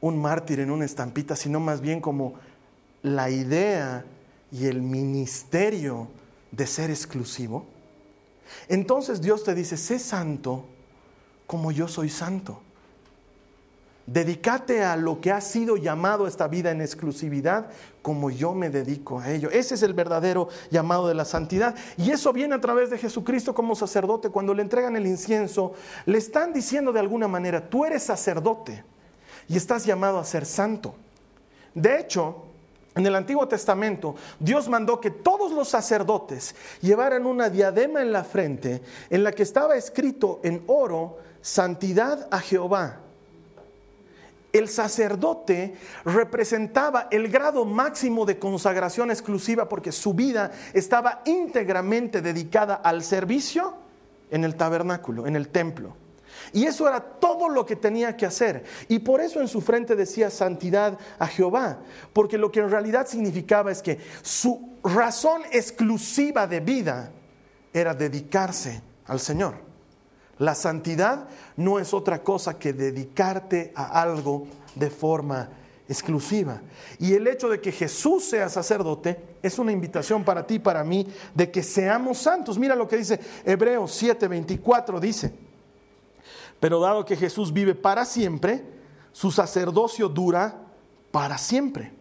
un 0.00 0.20
mártir 0.20 0.58
en 0.58 0.72
una 0.72 0.84
estampita, 0.84 1.36
sino 1.36 1.60
más 1.60 1.80
bien 1.82 2.00
como 2.00 2.34
la 3.02 3.30
idea 3.30 4.04
y 4.50 4.66
el 4.66 4.82
ministerio 4.82 6.08
de 6.50 6.66
ser 6.66 6.90
exclusivo? 6.90 7.64
Entonces 8.66 9.20
Dios 9.20 9.44
te 9.44 9.54
dice, 9.54 9.76
sé 9.76 10.00
santo 10.00 10.64
como 11.46 11.70
yo 11.70 11.86
soy 11.86 12.08
santo. 12.08 12.60
Dedícate 14.06 14.82
a 14.82 14.96
lo 14.96 15.20
que 15.20 15.30
ha 15.30 15.40
sido 15.40 15.76
llamado 15.76 16.26
esta 16.26 16.48
vida 16.48 16.72
en 16.72 16.80
exclusividad 16.80 17.70
como 18.02 18.30
yo 18.30 18.52
me 18.52 18.68
dedico 18.68 19.20
a 19.20 19.30
ello. 19.30 19.48
Ese 19.50 19.76
es 19.76 19.82
el 19.84 19.94
verdadero 19.94 20.48
llamado 20.70 21.06
de 21.06 21.14
la 21.14 21.24
santidad. 21.24 21.76
Y 21.96 22.10
eso 22.10 22.32
viene 22.32 22.56
a 22.56 22.60
través 22.60 22.90
de 22.90 22.98
Jesucristo 22.98 23.54
como 23.54 23.76
sacerdote. 23.76 24.30
Cuando 24.30 24.54
le 24.54 24.62
entregan 24.62 24.96
el 24.96 25.06
incienso, 25.06 25.74
le 26.04 26.18
están 26.18 26.52
diciendo 26.52 26.92
de 26.92 26.98
alguna 26.98 27.28
manera, 27.28 27.68
tú 27.70 27.84
eres 27.84 28.02
sacerdote 28.02 28.84
y 29.48 29.56
estás 29.56 29.86
llamado 29.86 30.18
a 30.18 30.24
ser 30.24 30.46
santo. 30.46 30.96
De 31.72 32.00
hecho, 32.00 32.42
en 32.96 33.06
el 33.06 33.14
Antiguo 33.14 33.46
Testamento, 33.46 34.16
Dios 34.40 34.68
mandó 34.68 35.00
que 35.00 35.12
todos 35.12 35.52
los 35.52 35.68
sacerdotes 35.68 36.56
llevaran 36.80 37.24
una 37.24 37.48
diadema 37.48 38.02
en 38.02 38.10
la 38.10 38.24
frente 38.24 38.82
en 39.10 39.22
la 39.22 39.30
que 39.30 39.44
estaba 39.44 39.76
escrito 39.76 40.40
en 40.42 40.64
oro, 40.66 41.18
santidad 41.40 42.26
a 42.32 42.40
Jehová 42.40 43.01
el 44.52 44.68
sacerdote 44.68 45.74
representaba 46.04 47.08
el 47.10 47.28
grado 47.28 47.64
máximo 47.64 48.26
de 48.26 48.38
consagración 48.38 49.10
exclusiva 49.10 49.68
porque 49.68 49.92
su 49.92 50.14
vida 50.14 50.52
estaba 50.74 51.22
íntegramente 51.24 52.20
dedicada 52.20 52.74
al 52.74 53.02
servicio 53.02 53.74
en 54.30 54.44
el 54.44 54.56
tabernáculo, 54.56 55.26
en 55.26 55.36
el 55.36 55.48
templo. 55.48 55.96
Y 56.52 56.64
eso 56.64 56.86
era 56.88 57.00
todo 57.00 57.48
lo 57.48 57.64
que 57.64 57.76
tenía 57.76 58.16
que 58.16 58.26
hacer. 58.26 58.64
Y 58.88 58.98
por 58.98 59.20
eso 59.20 59.40
en 59.40 59.48
su 59.48 59.60
frente 59.60 59.96
decía 59.96 60.28
santidad 60.30 60.98
a 61.18 61.26
Jehová, 61.26 61.78
porque 62.12 62.36
lo 62.38 62.50
que 62.50 62.60
en 62.60 62.70
realidad 62.70 63.06
significaba 63.06 63.70
es 63.70 63.80
que 63.82 63.98
su 64.22 64.76
razón 64.82 65.42
exclusiva 65.52 66.46
de 66.46 66.60
vida 66.60 67.10
era 67.72 67.94
dedicarse 67.94 68.82
al 69.06 69.20
Señor. 69.20 69.71
La 70.42 70.56
santidad 70.56 71.28
no 71.56 71.78
es 71.78 71.94
otra 71.94 72.24
cosa 72.24 72.58
que 72.58 72.72
dedicarte 72.72 73.72
a 73.76 74.02
algo 74.02 74.48
de 74.74 74.90
forma 74.90 75.48
exclusiva. 75.88 76.60
Y 76.98 77.12
el 77.12 77.28
hecho 77.28 77.48
de 77.48 77.60
que 77.60 77.70
Jesús 77.70 78.24
sea 78.24 78.48
sacerdote 78.48 79.36
es 79.40 79.60
una 79.60 79.70
invitación 79.70 80.24
para 80.24 80.44
ti 80.44 80.54
y 80.54 80.58
para 80.58 80.82
mí 80.82 81.06
de 81.32 81.48
que 81.48 81.62
seamos 81.62 82.18
santos. 82.18 82.58
Mira 82.58 82.74
lo 82.74 82.88
que 82.88 82.96
dice 82.96 83.20
Hebreos 83.44 84.02
7:24, 84.02 84.98
dice, 84.98 85.32
pero 86.58 86.80
dado 86.80 87.04
que 87.04 87.16
Jesús 87.16 87.52
vive 87.52 87.76
para 87.76 88.04
siempre, 88.04 88.64
su 89.12 89.30
sacerdocio 89.30 90.08
dura 90.08 90.56
para 91.12 91.38
siempre. 91.38 91.92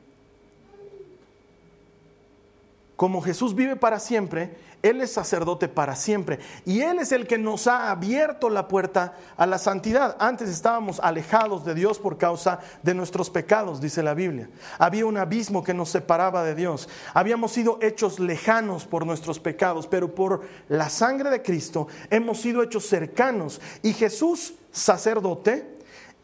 Como 3.01 3.19
Jesús 3.23 3.55
vive 3.55 3.75
para 3.75 3.99
siempre, 3.99 4.55
él 4.83 5.01
es 5.01 5.11
sacerdote 5.11 5.67
para 5.67 5.95
siempre. 5.95 6.37
Y 6.67 6.81
Él 6.81 6.99
es 6.99 7.11
el 7.11 7.25
que 7.25 7.39
nos 7.39 7.65
ha 7.65 7.89
abierto 7.89 8.47
la 8.47 8.67
puerta 8.67 9.17
a 9.37 9.47
la 9.47 9.57
santidad. 9.57 10.15
Antes 10.19 10.49
estábamos 10.49 10.99
alejados 10.99 11.65
de 11.65 11.73
Dios 11.73 11.97
por 11.97 12.19
causa 12.19 12.59
de 12.83 12.93
nuestros 12.93 13.31
pecados, 13.31 13.81
dice 13.81 14.03
la 14.03 14.13
Biblia. 14.13 14.51
Había 14.77 15.07
un 15.07 15.17
abismo 15.17 15.63
que 15.63 15.73
nos 15.73 15.89
separaba 15.89 16.43
de 16.43 16.53
Dios. 16.53 16.87
Habíamos 17.15 17.53
sido 17.53 17.79
hechos 17.81 18.19
lejanos 18.19 18.85
por 18.85 19.03
nuestros 19.07 19.39
pecados, 19.39 19.87
pero 19.87 20.13
por 20.13 20.43
la 20.69 20.87
sangre 20.87 21.31
de 21.31 21.41
Cristo 21.41 21.87
hemos 22.11 22.39
sido 22.39 22.61
hechos 22.61 22.85
cercanos. 22.85 23.59
Y 23.81 23.93
Jesús, 23.93 24.53
sacerdote, 24.71 25.75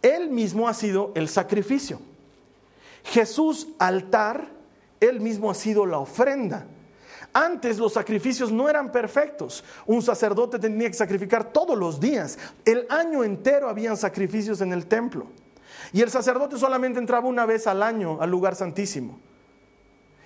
Él 0.04 0.30
mismo 0.30 0.68
ha 0.68 0.76
sido 0.76 1.12
el 1.16 1.28
sacrificio. 1.28 2.00
Jesús, 3.04 3.70
altar, 3.80 4.57
Él 5.00 5.20
mismo 5.22 5.52
ha 5.52 5.54
sido 5.54 5.86
la 5.86 6.00
ofrenda. 6.00 6.68
Antes 7.34 7.78
los 7.78 7.94
sacrificios 7.94 8.52
no 8.52 8.70
eran 8.70 8.92
perfectos. 8.92 9.64
Un 9.86 10.02
sacerdote 10.02 10.60
tenía 10.60 10.88
que 10.88 10.96
sacrificar 10.96 11.52
todos 11.52 11.78
los 11.78 12.00
días. 12.00 12.38
El 12.66 12.88
año 12.90 13.24
entero 13.24 13.70
habían 13.70 13.98
sacrificios 13.98 14.62
en 14.62 14.74
el 14.74 14.88
templo. 14.88 15.28
Y 15.94 16.02
el 16.02 16.10
sacerdote 16.10 16.58
solamente 16.58 17.00
entraba 17.00 17.28
una 17.28 17.46
vez 17.46 17.68
al 17.68 17.84
año 17.84 18.20
al 18.22 18.30
lugar 18.30 18.56
santísimo. 18.56 19.20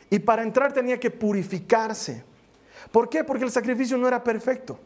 Y 0.09 0.19
para 0.19 0.43
entrar 0.43 0.73
tenía 0.73 0.99
que 0.99 1.11
purificarse. 1.11 2.23
¿Por 2.91 3.09
qué? 3.09 3.23
Porque 3.23 3.43
el 3.43 3.51
sacrificio 3.51 3.97
no 3.97 4.07
era 4.07 4.23
perfecto. 4.23 4.79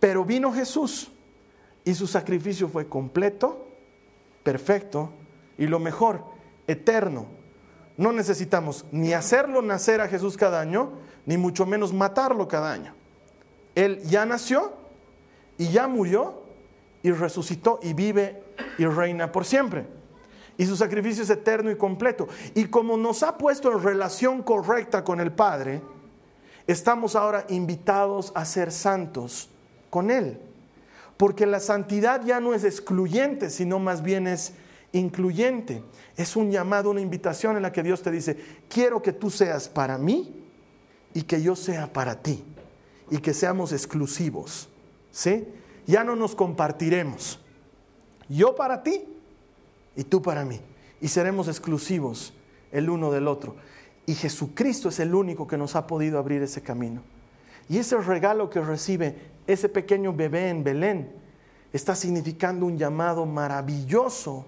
Pero 0.00 0.24
vino 0.24 0.52
Jesús 0.52 1.10
y 1.84 1.94
su 1.94 2.06
sacrificio 2.06 2.68
fue 2.68 2.88
completo, 2.88 3.68
perfecto 4.42 5.12
y 5.56 5.66
lo 5.66 5.78
mejor, 5.78 6.24
eterno. 6.66 7.35
No 7.96 8.12
necesitamos 8.12 8.84
ni 8.92 9.12
hacerlo 9.12 9.62
nacer 9.62 10.00
a 10.00 10.08
Jesús 10.08 10.36
cada 10.36 10.60
año, 10.60 10.92
ni 11.24 11.36
mucho 11.38 11.64
menos 11.64 11.92
matarlo 11.92 12.46
cada 12.46 12.72
año. 12.72 12.94
Él 13.74 14.02
ya 14.04 14.26
nació 14.26 14.72
y 15.58 15.68
ya 15.68 15.88
murió 15.88 16.42
y 17.02 17.10
resucitó 17.10 17.80
y 17.82 17.94
vive 17.94 18.42
y 18.78 18.86
reina 18.86 19.32
por 19.32 19.44
siempre. 19.44 19.86
Y 20.58 20.66
su 20.66 20.76
sacrificio 20.76 21.22
es 21.22 21.30
eterno 21.30 21.70
y 21.70 21.76
completo. 21.76 22.28
Y 22.54 22.66
como 22.66 22.96
nos 22.96 23.22
ha 23.22 23.36
puesto 23.36 23.70
en 23.72 23.82
relación 23.82 24.42
correcta 24.42 25.04
con 25.04 25.20
el 25.20 25.32
Padre, 25.32 25.82
estamos 26.66 27.14
ahora 27.14 27.44
invitados 27.48 28.32
a 28.34 28.44
ser 28.44 28.72
santos 28.72 29.50
con 29.90 30.10
Él. 30.10 30.38
Porque 31.16 31.46
la 31.46 31.60
santidad 31.60 32.24
ya 32.24 32.40
no 32.40 32.54
es 32.54 32.64
excluyente, 32.64 33.50
sino 33.50 33.78
más 33.78 34.02
bien 34.02 34.26
es 34.26 34.52
incluyente. 34.98 35.82
Es 36.16 36.36
un 36.36 36.50
llamado, 36.50 36.90
una 36.90 37.00
invitación 37.00 37.56
en 37.56 37.62
la 37.62 37.72
que 37.72 37.82
Dios 37.82 38.02
te 38.02 38.10
dice, 38.10 38.36
quiero 38.68 39.02
que 39.02 39.12
tú 39.12 39.30
seas 39.30 39.68
para 39.68 39.98
mí 39.98 40.44
y 41.14 41.22
que 41.22 41.42
yo 41.42 41.56
sea 41.56 41.92
para 41.92 42.22
ti 42.22 42.42
y 43.10 43.18
que 43.18 43.34
seamos 43.34 43.72
exclusivos. 43.72 44.68
¿Sí? 45.10 45.46
Ya 45.86 46.04
no 46.04 46.16
nos 46.16 46.34
compartiremos. 46.34 47.38
Yo 48.28 48.54
para 48.54 48.82
ti 48.82 49.04
y 49.94 50.04
tú 50.04 50.20
para 50.20 50.44
mí. 50.44 50.60
Y 51.00 51.08
seremos 51.08 51.48
exclusivos 51.48 52.32
el 52.72 52.90
uno 52.90 53.10
del 53.10 53.28
otro. 53.28 53.56
Y 54.06 54.14
Jesucristo 54.14 54.88
es 54.88 55.00
el 55.00 55.14
único 55.14 55.46
que 55.46 55.56
nos 55.56 55.76
ha 55.76 55.86
podido 55.86 56.18
abrir 56.18 56.42
ese 56.42 56.62
camino. 56.62 57.02
Y 57.68 57.78
ese 57.78 57.96
regalo 57.96 58.50
que 58.50 58.60
recibe 58.60 59.16
ese 59.46 59.68
pequeño 59.68 60.12
bebé 60.12 60.48
en 60.48 60.64
Belén 60.64 61.12
está 61.72 61.94
significando 61.96 62.66
un 62.66 62.78
llamado 62.78 63.26
maravilloso 63.26 64.46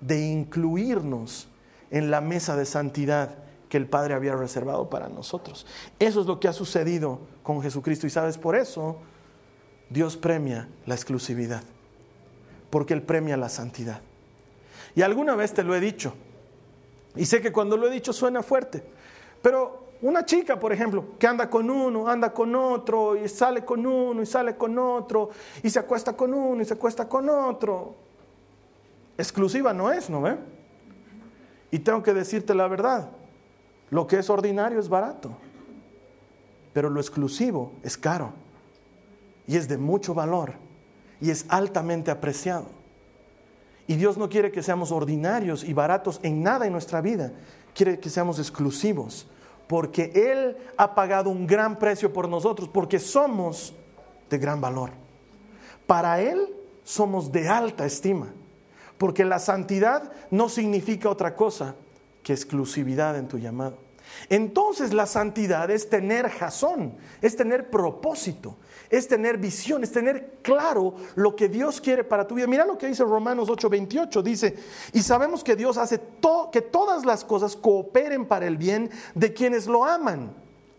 de 0.00 0.20
incluirnos 0.20 1.48
en 1.90 2.10
la 2.10 2.20
mesa 2.20 2.56
de 2.56 2.66
santidad 2.66 3.36
que 3.68 3.76
el 3.76 3.86
Padre 3.86 4.14
había 4.14 4.34
reservado 4.34 4.88
para 4.88 5.08
nosotros. 5.08 5.66
Eso 5.98 6.20
es 6.20 6.26
lo 6.26 6.40
que 6.40 6.48
ha 6.48 6.52
sucedido 6.52 7.20
con 7.42 7.62
Jesucristo 7.62 8.06
y 8.06 8.10
sabes, 8.10 8.38
por 8.38 8.56
eso 8.56 8.96
Dios 9.90 10.16
premia 10.16 10.68
la 10.86 10.94
exclusividad. 10.94 11.62
porque 12.70 12.94
Él 12.94 13.02
premia 13.02 13.36
la 13.36 13.48
santidad. 13.48 14.00
Y 14.94 15.02
alguna 15.02 15.34
vez 15.34 15.52
te 15.52 15.62
lo 15.62 15.74
he 15.74 15.80
dicho, 15.80 16.14
y 17.16 17.26
sé 17.26 17.40
que 17.40 17.52
cuando 17.52 17.76
lo 17.76 17.88
he 17.88 17.90
dicho 17.90 18.12
suena 18.12 18.42
fuerte, 18.42 18.84
pero 19.42 19.88
una 20.02 20.24
chica, 20.24 20.58
por 20.58 20.72
ejemplo, 20.72 21.16
que 21.18 21.26
anda 21.26 21.48
con 21.50 21.70
uno, 21.70 22.08
anda 22.08 22.32
con 22.32 22.54
otro, 22.54 23.16
y 23.16 23.28
sale 23.28 23.64
con 23.64 23.84
uno, 23.86 24.22
y 24.22 24.26
sale 24.26 24.56
con 24.56 24.78
otro, 24.78 25.30
y 25.62 25.70
se 25.70 25.78
acuesta 25.78 26.16
con 26.16 26.32
uno, 26.34 26.62
y 26.62 26.64
se 26.64 26.74
acuesta 26.74 27.08
con 27.08 27.28
otro. 27.28 28.07
Exclusiva 29.18 29.74
no 29.74 29.92
es, 29.92 30.08
¿no 30.08 30.22
ve? 30.22 30.38
Y 31.70 31.80
tengo 31.80 32.02
que 32.02 32.14
decirte 32.14 32.54
la 32.54 32.66
verdad, 32.68 33.10
lo 33.90 34.06
que 34.06 34.18
es 34.18 34.30
ordinario 34.30 34.80
es 34.80 34.88
barato, 34.88 35.36
pero 36.72 36.88
lo 36.88 37.00
exclusivo 37.00 37.72
es 37.82 37.98
caro, 37.98 38.32
y 39.46 39.56
es 39.56 39.68
de 39.68 39.76
mucho 39.76 40.14
valor, 40.14 40.54
y 41.20 41.30
es 41.30 41.44
altamente 41.50 42.10
apreciado. 42.10 42.66
Y 43.86 43.96
Dios 43.96 44.16
no 44.16 44.28
quiere 44.28 44.50
que 44.50 44.62
seamos 44.62 44.92
ordinarios 44.92 45.64
y 45.64 45.74
baratos 45.74 46.20
en 46.22 46.42
nada 46.42 46.66
en 46.66 46.72
nuestra 46.72 47.02
vida, 47.02 47.32
quiere 47.74 47.98
que 47.98 48.08
seamos 48.08 48.38
exclusivos 48.38 49.26
porque 49.68 50.10
Él 50.14 50.56
ha 50.76 50.94
pagado 50.94 51.30
un 51.30 51.46
gran 51.46 51.78
precio 51.78 52.12
por 52.12 52.26
nosotros, 52.28 52.68
porque 52.68 52.98
somos 52.98 53.74
de 54.28 54.38
gran 54.38 54.60
valor. 54.60 54.90
Para 55.86 56.20
Él 56.20 56.54
somos 56.82 57.30
de 57.30 57.48
alta 57.48 57.84
estima, 57.84 58.28
porque 58.98 59.24
la 59.24 59.38
santidad 59.38 60.12
no 60.30 60.48
significa 60.48 61.08
otra 61.08 61.34
cosa 61.34 61.74
que 62.22 62.32
exclusividad 62.32 63.16
en 63.16 63.28
tu 63.28 63.38
llamado. 63.38 63.88
Entonces 64.28 64.92
la 64.92 65.06
santidad 65.06 65.70
es 65.70 65.88
tener 65.88 66.28
jazón, 66.28 66.94
es 67.22 67.36
tener 67.36 67.70
propósito, 67.70 68.56
es 68.90 69.06
tener 69.06 69.38
visión, 69.38 69.84
es 69.84 69.92
tener 69.92 70.38
claro 70.42 70.94
lo 71.14 71.36
que 71.36 71.48
Dios 71.48 71.80
quiere 71.80 72.04
para 72.04 72.26
tu 72.26 72.34
vida. 72.34 72.46
Mira 72.46 72.66
lo 72.66 72.78
que 72.78 72.86
dice 72.88 73.04
Romanos 73.04 73.48
8:28, 73.48 74.22
dice, 74.22 74.56
y 74.92 75.02
sabemos 75.02 75.44
que 75.44 75.56
Dios 75.56 75.76
hace 75.76 76.00
que 76.52 76.62
todas 76.62 77.04
las 77.04 77.24
cosas 77.24 77.54
cooperen 77.56 78.26
para 78.26 78.46
el 78.46 78.56
bien 78.56 78.90
de 79.14 79.32
quienes 79.32 79.66
lo 79.66 79.84
aman. 79.84 80.32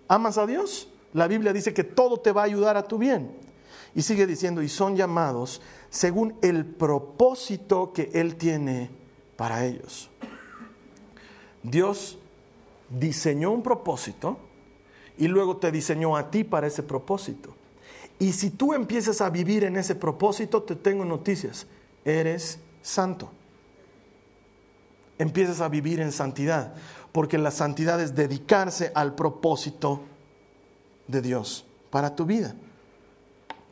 ¿Amas 0.08 0.38
a 0.38 0.46
Dios? 0.46 0.90
La 1.14 1.28
Biblia 1.28 1.54
dice 1.54 1.74
que 1.74 1.84
todo 1.84 2.20
te 2.20 2.32
va 2.32 2.42
a 2.42 2.46
ayudar 2.46 2.78
a 2.78 2.84
tu 2.84 2.98
bien. 2.98 3.32
Y 3.96 4.04
sigue 4.04 4.28
diciendo, 4.28 4.62
y 4.62 4.70
son 4.70 4.96
llamados 4.96 5.62
según 5.89 6.36
el 6.41 6.65
propósito 6.65 7.93
que 7.93 8.12
Él 8.13 8.36
tiene 8.36 8.89
para 9.36 9.65
ellos. 9.65 10.10
Dios 11.63 12.17
diseñó 12.89 13.51
un 13.51 13.63
propósito 13.63 14.38
y 15.17 15.27
luego 15.27 15.58
te 15.58 15.72
diseñó 15.72 16.15
a 16.15 16.31
ti 16.31 16.43
para 16.43 16.67
ese 16.67 16.84
propósito. 16.84 17.53
Y 18.19 18.34
si 18.34 18.50
tú 18.50 18.74
empiezas 18.74 19.22
a 19.22 19.29
vivir 19.29 19.63
en 19.63 19.77
ese 19.77 19.96
propósito, 19.96 20.63
te 20.63 20.75
tengo 20.75 21.05
noticias, 21.05 21.67
eres 22.03 22.60
santo. 22.81 23.31
Empiezas 25.17 25.62
a 25.62 25.69
vivir 25.69 26.00
en 26.00 26.12
santidad, 26.12 26.74
porque 27.12 27.38
la 27.38 27.51
santidad 27.51 28.00
es 28.01 28.15
dedicarse 28.15 28.91
al 28.96 29.15
propósito 29.15 30.01
de 31.08 31.22
Dios 31.22 31.65
para 31.89 32.15
tu 32.15 32.25
vida. 32.25 32.55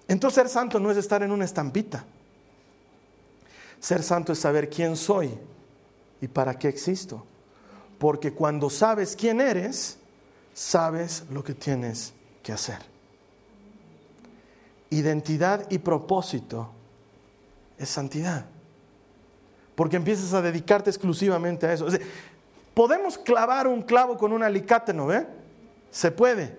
Entonces 0.07 0.35
ser 0.35 0.49
santo 0.49 0.79
no 0.79 0.89
es 0.89 0.97
estar 0.97 1.21
en 1.23 1.31
una 1.31 1.45
estampita. 1.45 2.05
Ser 3.79 4.01
santo 4.01 4.33
es 4.33 4.39
saber 4.39 4.69
quién 4.69 4.95
soy 4.95 5.37
y 6.21 6.27
para 6.27 6.57
qué 6.57 6.67
existo. 6.67 7.25
Porque 7.99 8.33
cuando 8.33 8.69
sabes 8.69 9.15
quién 9.15 9.41
eres, 9.41 9.97
sabes 10.53 11.25
lo 11.29 11.43
que 11.43 11.53
tienes 11.53 12.13
que 12.41 12.53
hacer. 12.53 12.79
Identidad 14.89 15.69
y 15.69 15.79
propósito 15.79 16.69
es 17.77 17.89
santidad. 17.89 18.45
Porque 19.75 19.97
empiezas 19.97 20.33
a 20.33 20.41
dedicarte 20.41 20.89
exclusivamente 20.89 21.67
a 21.67 21.73
eso. 21.73 21.87
Podemos 22.73 23.17
clavar 23.17 23.67
un 23.67 23.81
clavo 23.81 24.17
con 24.17 24.31
un 24.31 24.41
alicate, 24.41 24.93
¿no 24.93 25.07
ve? 25.07 25.27
Se 25.91 26.11
puede. 26.11 26.57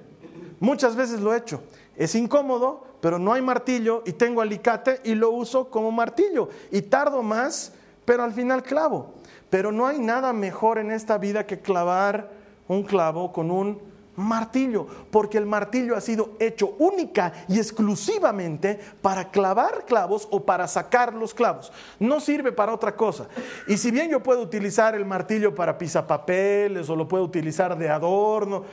Muchas 0.61 0.95
veces 0.95 1.21
lo 1.21 1.35
he 1.35 1.39
hecho. 1.39 1.63
Es 1.99 2.15
incómodo, 2.15 2.85
pero 3.01 3.19
no 3.19 3.33
hay 3.33 3.43
martillo 3.43 4.03
y 4.07 4.13
tengo 4.13 4.41
alicate 4.41 5.01
y 5.03 5.17
lo 5.17 5.31
uso 5.31 5.69
como 5.69 5.91
martillo. 5.91 6.49
Y 6.71 6.83
tardo 6.83 7.23
más, 7.25 7.73
pero 8.05 8.23
al 8.23 8.33
final 8.33 8.63
clavo. 8.63 9.15
Pero 9.51 9.73
no 9.73 9.85
hay 9.85 9.99
nada 9.99 10.33
mejor 10.33 10.79
en 10.79 10.93
esta 10.93 11.19
vida 11.19 11.45
que 11.45 11.59
clavar 11.59 12.31
un 12.69 12.85
clavo 12.85 13.33
con 13.33 13.51
un 13.51 13.81
martillo, 14.15 14.87
porque 15.11 15.39
el 15.39 15.47
martillo 15.47 15.97
ha 15.97 16.01
sido 16.01 16.31
hecho 16.39 16.75
única 16.79 17.33
y 17.49 17.59
exclusivamente 17.59 18.79
para 19.01 19.31
clavar 19.31 19.85
clavos 19.85 20.29
o 20.31 20.45
para 20.45 20.69
sacar 20.69 21.15
los 21.15 21.35
clavos. 21.35 21.73
No 21.99 22.21
sirve 22.21 22.53
para 22.53 22.75
otra 22.75 22.95
cosa. 22.95 23.29
Y 23.67 23.77
si 23.77 23.91
bien 23.91 24.11
yo 24.11 24.23
puedo 24.23 24.41
utilizar 24.41 24.95
el 24.95 25.05
martillo 25.05 25.55
para 25.55 25.79
pisapapeles 25.79 26.89
o 26.91 26.97
lo 26.97 27.09
puedo 27.09 27.25
utilizar 27.25 27.77
de 27.77 27.89
adorno, 27.89 28.65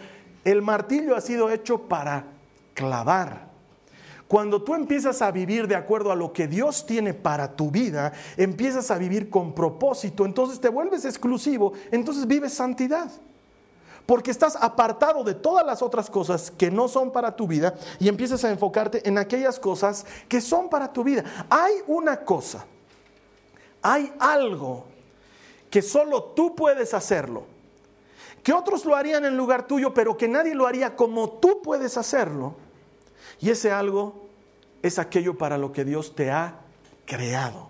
el 0.43 0.61
martillo 0.61 1.15
ha 1.15 1.21
sido 1.21 1.49
hecho 1.49 1.79
para 1.79 2.34
clavar. 2.75 3.55
Cuando 4.27 4.61
tú 4.61 4.73
empiezas 4.73 5.21
a 5.21 5.31
vivir 5.31 5.67
de 5.67 5.75
acuerdo 5.75 6.11
a 6.11 6.15
lo 6.15 6.33
que 6.33 6.47
Dios 6.47 6.85
tiene 6.85 7.13
para 7.13 7.55
tu 7.55 7.69
vida, 7.69 8.11
empiezas 8.37 8.89
a 8.89 8.97
vivir 8.97 9.29
con 9.29 9.53
propósito, 9.53 10.25
entonces 10.25 10.59
te 10.59 10.69
vuelves 10.69 11.05
exclusivo, 11.05 11.73
entonces 11.91 12.25
vives 12.25 12.53
santidad. 12.53 13.11
Porque 14.05 14.31
estás 14.31 14.55
apartado 14.55 15.23
de 15.23 15.33
todas 15.33 15.65
las 15.65 15.81
otras 15.81 16.09
cosas 16.09 16.51
que 16.51 16.69
no 16.69 16.87
son 16.87 17.11
para 17.11 17.35
tu 17.35 17.47
vida 17.47 17.75
y 17.99 18.07
empiezas 18.07 18.43
a 18.43 18.51
enfocarte 18.51 19.07
en 19.07 19.17
aquellas 19.17 19.59
cosas 19.59 20.05
que 20.27 20.41
son 20.41 20.69
para 20.69 20.91
tu 20.91 21.03
vida. 21.03 21.23
Hay 21.49 21.73
una 21.87 22.17
cosa, 22.17 22.65
hay 23.81 24.11
algo 24.19 24.85
que 25.69 25.81
solo 25.81 26.23
tú 26.23 26.55
puedes 26.55 26.93
hacerlo, 26.93 27.43
que 28.43 28.53
otros 28.53 28.85
lo 28.85 28.95
harían 28.95 29.25
en 29.25 29.37
lugar 29.37 29.65
tuyo, 29.65 29.93
pero 29.93 30.17
que 30.17 30.27
nadie 30.27 30.53
lo 30.53 30.67
haría 30.67 30.95
como 30.95 31.29
tú 31.29 31.61
puedes 31.63 31.97
hacerlo. 31.97 32.64
Y 33.39 33.49
ese 33.49 33.71
algo 33.71 34.27
es 34.81 34.99
aquello 34.99 35.37
para 35.37 35.57
lo 35.57 35.71
que 35.71 35.85
Dios 35.85 36.15
te 36.15 36.31
ha 36.31 36.59
creado. 37.05 37.69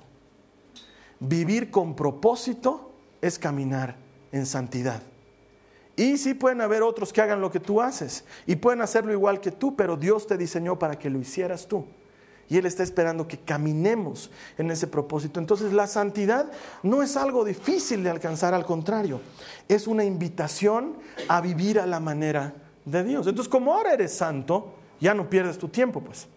Vivir 1.19 1.71
con 1.71 1.95
propósito 1.95 2.91
es 3.21 3.39
caminar 3.39 3.95
en 4.32 4.45
santidad. 4.45 5.01
Y 5.95 6.17
sí 6.17 6.34
pueden 6.34 6.62
haber 6.62 6.84
otros 6.84 7.13
que 7.13 7.21
hagan 7.21 7.39
lo 7.39 7.51
que 7.51 7.60
tú 7.60 7.82
haces 7.82 8.25
y 8.45 8.58
pueden 8.58 8.82
hacerlo 8.82 9.13
igual 9.13 9.39
que 9.39 9.51
tú, 9.51 9.75
pero 9.75 9.95
Dios 9.95 10.28
te 10.28 10.38
diseñó 10.38 10.78
para 10.78 10.99
que 10.99 11.10
lo 11.10 11.19
hicieras 11.19 11.67
tú. 11.67 11.86
Y 12.49 12.58
Él 12.58 12.65
está 12.65 12.84
esperando 12.84 13.28
que 13.28 13.39
caminemos 13.39 14.30
en 14.58 14.69
ese 14.69 14.88
propósito. 14.88 15.39
Entonces 15.39 15.73
la 15.73 15.88
santidad 15.88 16.51
no 16.84 17.01
es 17.01 17.17
algo 17.17 17.45
difícil 17.45 18.04
de 18.04 18.10
alcanzar, 18.10 18.54
al 18.54 18.65
contrario, 18.65 19.21
es 19.67 19.88
una 19.88 20.04
invitación 20.04 20.97
a 21.28 21.41
vivir 21.41 21.80
a 21.80 21.88
la 21.88 21.99
manera 21.99 22.54
de 22.84 23.04
Dios. 23.04 23.25
Entonces 23.25 23.49
como 23.49 23.73
ahora 23.73 23.93
eres 23.93 24.13
santo, 24.13 24.74
ya 24.99 25.13
no 25.13 25.29
pierdes 25.29 25.58
tu 25.58 25.67
tiempo, 25.67 26.01
pues. 26.01 26.27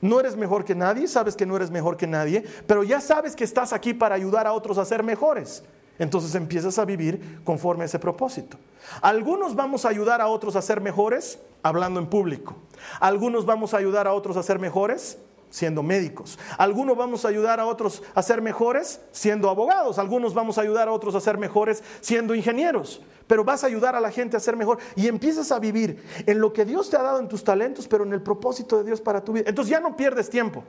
No 0.00 0.20
eres 0.20 0.36
mejor 0.36 0.64
que 0.64 0.74
nadie, 0.74 1.08
sabes 1.08 1.36
que 1.36 1.46
no 1.46 1.56
eres 1.56 1.70
mejor 1.70 1.96
que 1.96 2.06
nadie, 2.06 2.44
pero 2.66 2.82
ya 2.82 3.00
sabes 3.00 3.34
que 3.34 3.44
estás 3.44 3.72
aquí 3.72 3.94
para 3.94 4.14
ayudar 4.14 4.46
a 4.46 4.52
otros 4.52 4.78
a 4.78 4.84
ser 4.84 5.02
mejores. 5.02 5.62
Entonces 5.98 6.34
empiezas 6.34 6.78
a 6.78 6.84
vivir 6.84 7.40
conforme 7.44 7.82
a 7.82 7.86
ese 7.86 7.98
propósito. 7.98 8.56
Algunos 9.02 9.54
vamos 9.54 9.84
a 9.84 9.90
ayudar 9.90 10.20
a 10.22 10.28
otros 10.28 10.56
a 10.56 10.62
ser 10.62 10.80
mejores 10.80 11.38
hablando 11.62 12.00
en 12.00 12.06
público. 12.06 12.56
Algunos 13.00 13.44
vamos 13.44 13.74
a 13.74 13.76
ayudar 13.76 14.06
a 14.06 14.14
otros 14.14 14.38
a 14.38 14.42
ser 14.42 14.58
mejores 14.58 15.18
siendo 15.50 15.82
médicos. 15.82 16.38
Algunos 16.56 16.96
vamos 16.96 17.24
a 17.24 17.28
ayudar 17.28 17.60
a 17.60 17.66
otros 17.66 18.02
a 18.14 18.22
ser 18.22 18.40
mejores 18.40 19.00
siendo 19.12 19.50
abogados. 19.50 19.98
Algunos 19.98 20.32
vamos 20.32 20.56
a 20.56 20.62
ayudar 20.62 20.88
a 20.88 20.92
otros 20.92 21.14
a 21.14 21.20
ser 21.20 21.36
mejores 21.36 21.82
siendo 22.00 22.34
ingenieros. 22.34 23.02
Pero 23.26 23.44
vas 23.44 23.62
a 23.62 23.66
ayudar 23.66 23.94
a 23.94 24.00
la 24.00 24.10
gente 24.10 24.36
a 24.36 24.40
ser 24.40 24.56
mejor 24.56 24.78
y 24.96 25.06
empiezas 25.06 25.52
a 25.52 25.58
vivir 25.58 26.02
en 26.26 26.40
lo 26.40 26.52
que 26.52 26.64
Dios 26.64 26.90
te 26.90 26.96
ha 26.96 27.02
dado 27.02 27.20
en 27.20 27.28
tus 27.28 27.44
talentos, 27.44 27.86
pero 27.86 28.04
en 28.04 28.12
el 28.12 28.22
propósito 28.22 28.78
de 28.78 28.84
Dios 28.84 29.00
para 29.00 29.22
tu 29.22 29.32
vida. 29.32 29.44
Entonces 29.46 29.70
ya 29.70 29.80
no 29.80 29.96
pierdes 29.96 30.30
tiempo. 30.30 30.64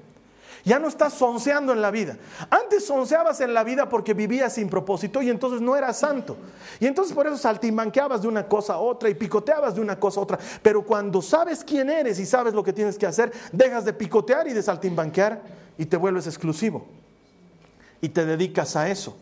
Ya 0.64 0.80
no 0.80 0.88
estás 0.88 1.14
sonceando 1.14 1.74
en 1.74 1.82
la 1.82 1.90
vida. 1.90 2.18
Antes 2.50 2.86
sonceabas 2.86 3.42
en 3.42 3.54
la 3.54 3.64
vida 3.64 3.90
porque 3.90 4.14
vivías 4.14 4.54
sin 4.54 4.70
propósito 4.70 5.22
y 5.22 5.30
entonces 5.30 5.62
no 5.62 5.76
eras 5.76 6.00
santo. 6.00 6.38
Y 6.80 6.86
entonces 6.86 7.14
por 7.14 7.26
eso 7.26 7.38
saltimbanqueabas 7.38 8.22
de 8.22 8.28
una 8.28 8.48
cosa 8.48 8.74
a 8.74 8.78
otra 8.78 9.10
y 9.10 9.16
picoteabas 9.16 9.76
de 9.76 9.82
una 9.82 10.00
cosa 10.00 10.20
a 10.20 10.24
otra. 10.24 10.40
Pero 10.62 10.84
cuando 10.84 11.22
sabes 11.22 11.64
quién 11.64 11.90
eres 11.90 12.20
y 12.20 12.26
sabes 12.26 12.54
lo 12.54 12.64
que 12.64 12.74
tienes 12.74 12.98
que 12.98 13.08
hacer, 13.08 13.32
dejas 13.52 13.86
de 13.86 13.94
picotear 13.94 14.48
y 14.48 14.54
de 14.54 14.62
saltimbanquear 14.62 15.42
y 15.78 15.86
te 15.86 15.98
vuelves 15.98 16.28
exclusivo. 16.28 16.86
Y 18.00 18.10
te 18.10 18.26
dedicas 18.26 18.76
a 18.76 18.90
eso. 18.90 19.18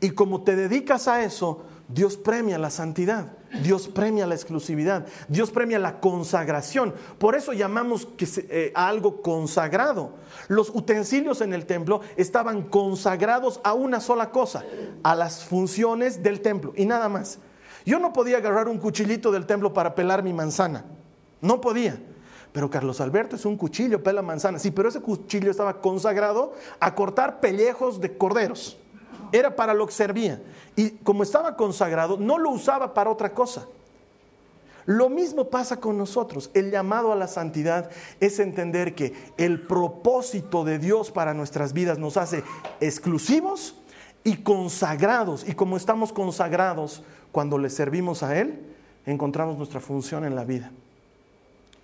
Y 0.00 0.10
como 0.10 0.42
te 0.42 0.56
dedicas 0.56 1.08
a 1.08 1.22
eso, 1.22 1.62
Dios 1.88 2.16
premia 2.16 2.58
la 2.58 2.70
santidad, 2.70 3.32
Dios 3.62 3.86
premia 3.86 4.26
la 4.26 4.34
exclusividad, 4.34 5.06
Dios 5.28 5.52
premia 5.52 5.78
la 5.78 6.00
consagración. 6.00 6.92
Por 7.18 7.36
eso 7.36 7.52
llamamos 7.52 8.08
eh, 8.18 8.72
a 8.74 8.88
algo 8.88 9.22
consagrado. 9.22 10.14
Los 10.48 10.70
utensilios 10.70 11.40
en 11.40 11.52
el 11.52 11.64
templo 11.64 12.00
estaban 12.16 12.62
consagrados 12.62 13.60
a 13.62 13.74
una 13.74 14.00
sola 14.00 14.30
cosa, 14.30 14.64
a 15.04 15.14
las 15.14 15.44
funciones 15.44 16.22
del 16.24 16.40
templo 16.40 16.72
y 16.76 16.86
nada 16.86 17.08
más. 17.08 17.38
Yo 17.84 18.00
no 18.00 18.12
podía 18.12 18.38
agarrar 18.38 18.66
un 18.66 18.78
cuchillito 18.78 19.30
del 19.30 19.46
templo 19.46 19.72
para 19.72 19.94
pelar 19.94 20.24
mi 20.24 20.32
manzana, 20.32 20.84
no 21.40 21.60
podía. 21.60 22.00
Pero 22.52 22.70
Carlos 22.70 23.02
Alberto 23.02 23.36
es 23.36 23.44
un 23.44 23.58
cuchillo, 23.58 24.02
pela 24.02 24.22
manzana. 24.22 24.58
Sí, 24.58 24.70
pero 24.70 24.88
ese 24.88 25.02
cuchillo 25.02 25.50
estaba 25.50 25.82
consagrado 25.82 26.54
a 26.80 26.94
cortar 26.94 27.38
pellejos 27.38 28.00
de 28.00 28.16
corderos. 28.16 28.78
Era 29.32 29.54
para 29.54 29.74
lo 29.74 29.86
que 29.86 29.92
servía. 29.92 30.42
Y 30.74 30.90
como 30.90 31.22
estaba 31.22 31.56
consagrado, 31.56 32.16
no 32.16 32.38
lo 32.38 32.50
usaba 32.50 32.94
para 32.94 33.10
otra 33.10 33.32
cosa. 33.32 33.66
Lo 34.86 35.08
mismo 35.08 35.50
pasa 35.50 35.80
con 35.80 35.98
nosotros. 35.98 36.50
El 36.54 36.70
llamado 36.70 37.12
a 37.12 37.16
la 37.16 37.26
santidad 37.26 37.90
es 38.20 38.38
entender 38.38 38.94
que 38.94 39.12
el 39.36 39.66
propósito 39.66 40.64
de 40.64 40.78
Dios 40.78 41.10
para 41.10 41.34
nuestras 41.34 41.72
vidas 41.72 41.98
nos 41.98 42.16
hace 42.16 42.44
exclusivos 42.80 43.74
y 44.22 44.36
consagrados. 44.36 45.46
Y 45.48 45.54
como 45.54 45.76
estamos 45.76 46.12
consagrados 46.12 47.02
cuando 47.32 47.58
le 47.58 47.68
servimos 47.68 48.22
a 48.22 48.38
Él, 48.38 48.60
encontramos 49.06 49.58
nuestra 49.58 49.80
función 49.80 50.24
en 50.24 50.36
la 50.36 50.44
vida. 50.44 50.70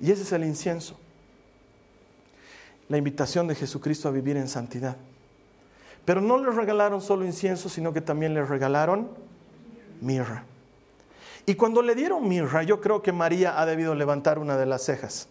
Y 0.00 0.12
ese 0.12 0.22
es 0.22 0.32
el 0.32 0.44
incienso. 0.44 0.96
La 2.88 2.98
invitación 2.98 3.48
de 3.48 3.56
Jesucristo 3.56 4.08
a 4.08 4.12
vivir 4.12 4.36
en 4.36 4.48
santidad. 4.48 4.96
Pero 6.04 6.20
no 6.20 6.38
les 6.38 6.54
regalaron 6.54 7.00
solo 7.00 7.24
incienso, 7.24 7.68
sino 7.68 7.92
que 7.92 8.00
también 8.00 8.34
les 8.34 8.48
regalaron 8.48 9.08
mirra. 10.00 10.44
Y 11.46 11.54
cuando 11.54 11.82
le 11.82 11.94
dieron 11.94 12.28
mirra, 12.28 12.62
yo 12.62 12.80
creo 12.80 13.02
que 13.02 13.12
María 13.12 13.60
ha 13.60 13.66
debido 13.66 13.94
levantar 13.94 14.38
una 14.38 14.56
de 14.56 14.66
las 14.66 14.82
cejas. 14.84 15.28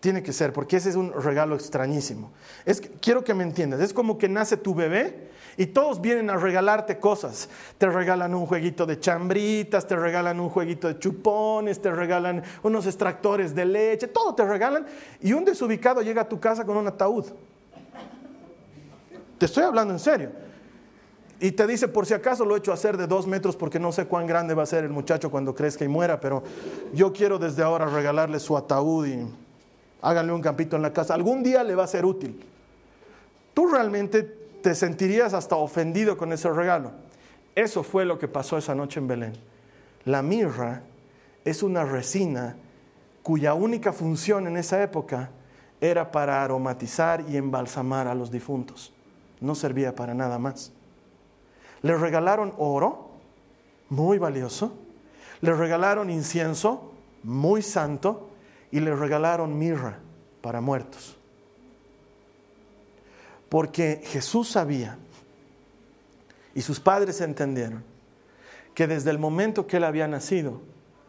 Tiene 0.00 0.22
que 0.22 0.32
ser, 0.32 0.52
porque 0.52 0.76
ese 0.76 0.90
es 0.90 0.96
un 0.96 1.12
regalo 1.12 1.54
extrañísimo. 1.54 2.32
Es, 2.64 2.80
quiero 3.00 3.22
que 3.22 3.34
me 3.34 3.44
entiendas, 3.44 3.80
es 3.80 3.92
como 3.92 4.18
que 4.18 4.28
nace 4.28 4.56
tu 4.56 4.74
bebé 4.74 5.30
y 5.56 5.66
todos 5.66 6.00
vienen 6.00 6.28
a 6.28 6.36
regalarte 6.36 6.98
cosas. 6.98 7.48
Te 7.78 7.88
regalan 7.88 8.34
un 8.34 8.46
jueguito 8.46 8.84
de 8.84 8.98
chambritas, 8.98 9.86
te 9.86 9.94
regalan 9.94 10.40
un 10.40 10.48
jueguito 10.48 10.88
de 10.88 10.98
chupones, 10.98 11.80
te 11.80 11.92
regalan 11.92 12.42
unos 12.64 12.86
extractores 12.86 13.54
de 13.54 13.64
leche, 13.64 14.08
todo 14.08 14.34
te 14.34 14.44
regalan. 14.44 14.86
Y 15.20 15.34
un 15.34 15.44
desubicado 15.44 16.02
llega 16.02 16.22
a 16.22 16.28
tu 16.28 16.40
casa 16.40 16.64
con 16.64 16.76
un 16.76 16.88
ataúd. 16.88 17.26
Te 19.42 19.46
estoy 19.46 19.64
hablando 19.64 19.92
en 19.92 19.98
serio. 19.98 20.30
Y 21.40 21.50
te 21.50 21.66
dice, 21.66 21.88
por 21.88 22.06
si 22.06 22.14
acaso 22.14 22.44
lo 22.44 22.54
he 22.54 22.58
hecho 22.60 22.72
hacer 22.72 22.96
de 22.96 23.08
dos 23.08 23.26
metros 23.26 23.56
porque 23.56 23.80
no 23.80 23.90
sé 23.90 24.04
cuán 24.04 24.24
grande 24.24 24.54
va 24.54 24.62
a 24.62 24.66
ser 24.66 24.84
el 24.84 24.90
muchacho 24.90 25.32
cuando 25.32 25.52
crezca 25.52 25.84
y 25.84 25.88
muera, 25.88 26.20
pero 26.20 26.44
yo 26.94 27.12
quiero 27.12 27.40
desde 27.40 27.64
ahora 27.64 27.86
regalarle 27.86 28.38
su 28.38 28.56
ataúd 28.56 29.04
y 29.08 29.26
háganle 30.00 30.32
un 30.32 30.42
campito 30.42 30.76
en 30.76 30.82
la 30.82 30.92
casa. 30.92 31.14
Algún 31.14 31.42
día 31.42 31.64
le 31.64 31.74
va 31.74 31.82
a 31.82 31.88
ser 31.88 32.04
útil. 32.04 32.40
Tú 33.52 33.66
realmente 33.66 34.22
te 34.22 34.76
sentirías 34.76 35.34
hasta 35.34 35.56
ofendido 35.56 36.16
con 36.16 36.32
ese 36.32 36.48
regalo. 36.48 36.92
Eso 37.56 37.82
fue 37.82 38.04
lo 38.04 38.20
que 38.20 38.28
pasó 38.28 38.58
esa 38.58 38.76
noche 38.76 39.00
en 39.00 39.08
Belén. 39.08 39.32
La 40.04 40.22
mirra 40.22 40.82
es 41.44 41.64
una 41.64 41.84
resina 41.84 42.54
cuya 43.24 43.54
única 43.54 43.92
función 43.92 44.46
en 44.46 44.56
esa 44.56 44.80
época 44.84 45.30
era 45.80 46.12
para 46.12 46.44
aromatizar 46.44 47.24
y 47.28 47.36
embalsamar 47.36 48.06
a 48.06 48.14
los 48.14 48.30
difuntos 48.30 48.92
no 49.42 49.54
servía 49.54 49.94
para 49.94 50.14
nada 50.14 50.38
más. 50.38 50.72
Le 51.82 51.96
regalaron 51.96 52.54
oro, 52.58 53.10
muy 53.88 54.18
valioso, 54.18 54.72
le 55.40 55.52
regalaron 55.52 56.10
incienso, 56.10 56.92
muy 57.24 57.62
santo, 57.62 58.28
y 58.70 58.80
le 58.80 58.94
regalaron 58.94 59.58
mirra 59.58 59.98
para 60.40 60.60
muertos. 60.60 61.16
Porque 63.48 64.00
Jesús 64.04 64.48
sabía, 64.48 64.96
y 66.54 66.62
sus 66.62 66.80
padres 66.80 67.20
entendieron, 67.20 67.84
que 68.74 68.86
desde 68.86 69.10
el 69.10 69.18
momento 69.18 69.66
que 69.66 69.76
él 69.76 69.84
había 69.84 70.08
nacido, 70.08 70.60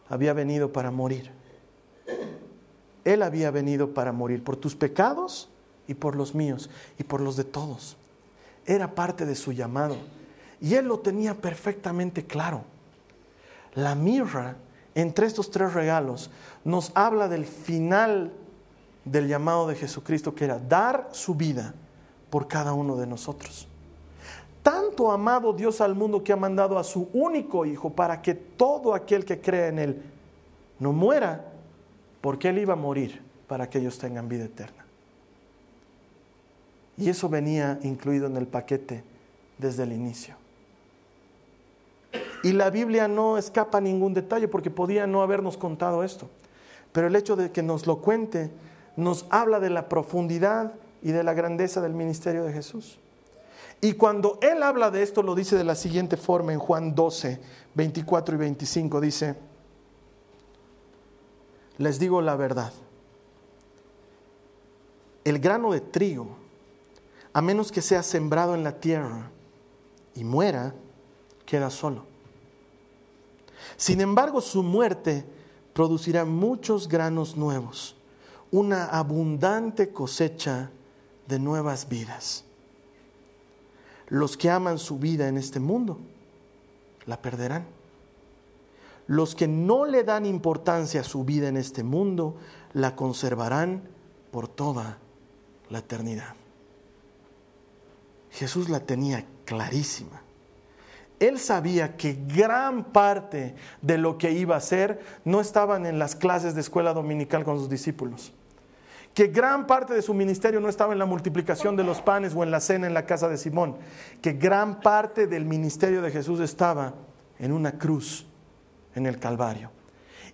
había 0.10 0.34
venido 0.34 0.74
para 0.74 0.92
morir. 0.92 1.32
Él 3.06 3.22
había 3.22 3.52
venido 3.52 3.94
para 3.94 4.12
morir 4.12 4.44
por 4.44 4.58
tus 4.58 4.76
pecados 4.76 5.50
y 5.88 5.94
por 5.94 6.16
los 6.16 6.36
míos 6.36 6.70
y 6.98 7.04
por 7.04 7.22
los 7.22 7.38
de 7.38 7.44
todos 7.44 7.98
era 8.66 8.96
parte 8.96 9.26
de 9.26 9.36
su 9.36 9.52
llamado. 9.52 9.98
Y 10.62 10.76
él 10.76 10.88
lo 10.88 11.00
tenía 11.00 11.36
perfectamente 11.36 12.26
claro. 12.26 12.64
La 13.74 13.96
mirra, 13.96 14.56
entre 14.96 15.26
estos 15.28 15.52
tres 15.52 15.74
regalos, 15.74 16.30
nos 16.64 16.92
habla 16.96 17.28
del 17.28 17.46
final 17.46 18.32
del 19.06 19.28
llamado 19.28 19.68
de 19.68 19.76
Jesucristo, 19.76 20.34
que 20.34 20.46
era 20.46 20.60
dar 20.60 21.10
su 21.12 21.36
vida 21.36 21.74
por 22.30 22.48
cada 22.48 22.74
uno 22.74 22.96
de 22.96 23.08
nosotros. 23.08 23.68
Tanto 24.62 25.12
amado 25.12 25.52
Dios 25.52 25.82
al 25.82 25.94
mundo 25.94 26.24
que 26.24 26.32
ha 26.32 26.38
mandado 26.38 26.80
a 26.80 26.84
su 26.86 27.10
único 27.12 27.66
Hijo 27.66 27.90
para 27.90 28.22
que 28.22 28.34
todo 28.34 28.94
aquel 28.94 29.26
que 29.26 29.42
cree 29.42 29.68
en 29.68 29.80
Él 29.80 30.04
no 30.80 30.94
muera, 30.94 31.52
porque 32.22 32.50
Él 32.50 32.60
iba 32.60 32.74
a 32.74 32.78
morir 32.78 33.22
para 33.48 33.70
que 33.70 33.80
ellos 33.80 33.98
tengan 33.98 34.30
vida 34.30 34.46
eterna. 34.46 34.83
Y 36.98 37.10
eso 37.10 37.30
venía 37.30 37.80
incluido 37.84 38.28
en 38.28 38.38
el 38.38 38.48
paquete 38.48 39.04
desde 39.58 39.84
el 39.84 39.94
inicio. 39.94 40.36
Y 42.44 42.52
la 42.52 42.70
Biblia 42.70 43.08
no 43.08 43.38
escapa 43.38 43.80
ningún 43.80 44.14
detalle 44.14 44.48
porque 44.48 44.70
podía 44.70 45.08
no 45.08 45.22
habernos 45.22 45.58
contado 45.58 46.04
esto. 46.04 46.30
Pero 46.92 47.08
el 47.08 47.16
hecho 47.16 47.36
de 47.36 47.52
que 47.52 47.64
nos 47.64 47.88
lo 47.88 47.98
cuente 47.98 48.52
nos 48.96 49.26
habla 49.30 49.60
de 49.60 49.70
la 49.70 49.90
profundidad 49.90 50.74
y 51.02 51.12
de 51.12 51.24
la 51.24 51.34
grandeza 51.34 51.82
del 51.82 51.94
ministerio 51.94 52.44
de 52.44 52.54
Jesús. 52.54 53.00
Y 53.82 53.94
cuando 53.94 54.38
él 54.42 54.62
habla 54.62 54.92
de 54.92 55.04
esto, 55.04 55.24
lo 55.24 55.36
dice 55.36 55.58
de 55.58 55.64
la 55.64 55.76
siguiente 55.76 56.16
forma 56.16 56.54
en 56.54 56.60
Juan 56.60 56.96
12, 56.96 57.40
24 57.74 58.36
y 58.36 58.38
25. 58.38 59.02
Dice, 59.02 59.36
les 61.78 62.00
digo 62.00 62.22
la 62.22 62.36
verdad, 62.36 62.72
el 65.24 65.40
grano 65.40 65.72
de 65.72 65.82
trigo 65.82 66.43
a 67.34 67.42
menos 67.42 67.72
que 67.72 67.82
sea 67.82 68.04
sembrado 68.04 68.54
en 68.54 68.64
la 68.64 68.80
tierra 68.80 69.32
y 70.16 70.24
muera, 70.24 70.76
queda 71.46 71.70
solo. 71.70 72.06
Sin 73.76 74.02
embargo, 74.02 74.40
su 74.40 74.62
muerte 74.62 75.26
producirá 75.74 76.26
muchos 76.26 76.88
granos 76.88 77.36
nuevos, 77.36 77.96
una 78.52 78.86
abundante 78.86 79.92
cosecha 79.92 80.70
de 81.28 81.40
nuevas 81.40 81.90
vidas. 81.90 82.46
Los 84.08 84.38
que 84.38 84.52
aman 84.52 84.78
su 84.78 85.00
vida 85.00 85.28
en 85.28 85.38
este 85.38 85.60
mundo, 85.60 85.98
la 87.08 87.22
perderán. 87.22 87.66
Los 89.08 89.34
que 89.34 89.48
no 89.48 89.86
le 89.86 90.04
dan 90.04 90.26
importancia 90.26 91.02
a 91.02 91.04
su 91.04 91.26
vida 91.26 91.48
en 91.48 91.58
este 91.58 91.84
mundo, 91.84 92.38
la 92.74 92.96
conservarán 92.96 93.90
por 94.32 94.48
toda 94.48 95.00
la 95.70 95.80
eternidad. 95.80 96.36
Jesús 98.34 98.70
la 98.70 98.80
tenía 98.80 99.26
clarísima. 99.46 100.22
Él 101.20 101.40
sabía 101.40 101.96
que 101.96 102.18
gran 102.28 102.86
parte 102.86 103.56
de 103.82 103.98
lo 103.98 104.18
que 104.18 104.32
iba 104.32 104.56
a 104.56 104.58
hacer 104.58 105.00
no 105.24 105.40
estaban 105.40 105.86
en 105.86 106.00
las 106.00 106.16
clases 106.16 106.56
de 106.56 106.62
escuela 106.62 106.94
dominical 106.94 107.44
con 107.44 107.60
sus 107.60 107.70
discípulos. 107.70 108.34
Que 109.14 109.28
gran 109.28 109.68
parte 109.68 109.94
de 109.94 110.02
su 110.02 110.16
ministerio 110.16 110.60
no 110.60 110.68
estaba 110.68 110.92
en 110.92 111.00
la 111.00 111.06
multiplicación 111.06 111.76
de 111.76 111.84
los 111.84 112.02
panes 112.02 112.34
o 112.36 112.44
en 112.44 112.50
la 112.50 112.60
cena 112.60 112.88
en 112.88 112.96
la 112.96 113.06
casa 113.06 113.30
de 113.30 113.38
Simón. 113.38 113.78
Que 114.22 114.34
gran 114.34 114.82
parte 114.82 115.28
del 115.28 115.46
ministerio 115.46 116.02
de 116.02 116.10
Jesús 116.10 116.40
estaba 116.40 116.96
en 117.38 117.52
una 117.52 117.74
cruz, 117.74 118.26
en 118.96 119.06
el 119.06 119.20
Calvario. 119.20 119.70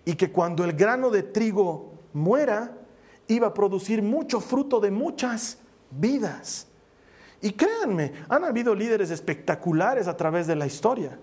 Y 0.05 0.13
que 0.13 0.31
cuando 0.31 0.63
el 0.63 0.71
grano 0.71 1.09
de 1.09 1.23
trigo 1.23 1.95
muera, 2.13 2.77
iba 3.27 3.47
a 3.47 3.53
producir 3.53 4.01
mucho 4.01 4.39
fruto 4.39 4.79
de 4.79 4.89
muchas 4.89 5.57
vidas. 5.91 6.68
Y 7.41 7.52
créanme, 7.52 8.13
han 8.28 8.43
habido 8.43 8.75
líderes 8.75 9.12
espectaculares 9.12 10.08
a 10.08 10.17
través 10.17 10.47
de 10.47 10.56
la 10.56 10.65
historia. 10.65 11.17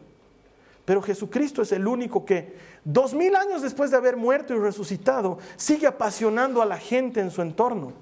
Pero 0.84 1.02
Jesucristo 1.02 1.62
es 1.62 1.72
el 1.72 1.86
único 1.86 2.24
que, 2.24 2.56
dos 2.84 3.12
mil 3.12 3.34
años 3.34 3.60
después 3.60 3.90
de 3.90 3.96
haber 3.96 4.16
muerto 4.16 4.54
y 4.54 4.58
resucitado, 4.58 5.38
sigue 5.56 5.86
apasionando 5.86 6.62
a 6.62 6.66
la 6.66 6.78
gente 6.78 7.20
en 7.20 7.30
su 7.30 7.42
entorno. 7.42 7.92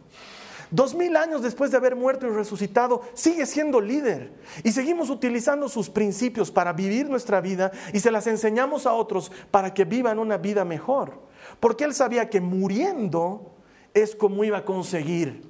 Dos 0.70 0.94
mil 0.94 1.16
años 1.16 1.42
después 1.42 1.70
de 1.70 1.76
haber 1.76 1.96
muerto 1.96 2.26
y 2.26 2.30
resucitado, 2.30 3.02
sigue 3.14 3.46
siendo 3.46 3.80
líder. 3.80 4.32
Y 4.62 4.72
seguimos 4.72 5.08
utilizando 5.08 5.68
sus 5.68 5.88
principios 5.88 6.50
para 6.50 6.72
vivir 6.72 7.08
nuestra 7.08 7.40
vida 7.40 7.72
y 7.92 8.00
se 8.00 8.10
las 8.10 8.26
enseñamos 8.26 8.84
a 8.86 8.92
otros 8.92 9.32
para 9.50 9.72
que 9.72 9.84
vivan 9.84 10.18
una 10.18 10.36
vida 10.36 10.64
mejor. 10.64 11.20
Porque 11.60 11.84
Él 11.84 11.94
sabía 11.94 12.28
que 12.28 12.40
muriendo 12.40 13.54
es 13.94 14.14
como 14.14 14.44
iba 14.44 14.58
a 14.58 14.64
conseguir 14.64 15.48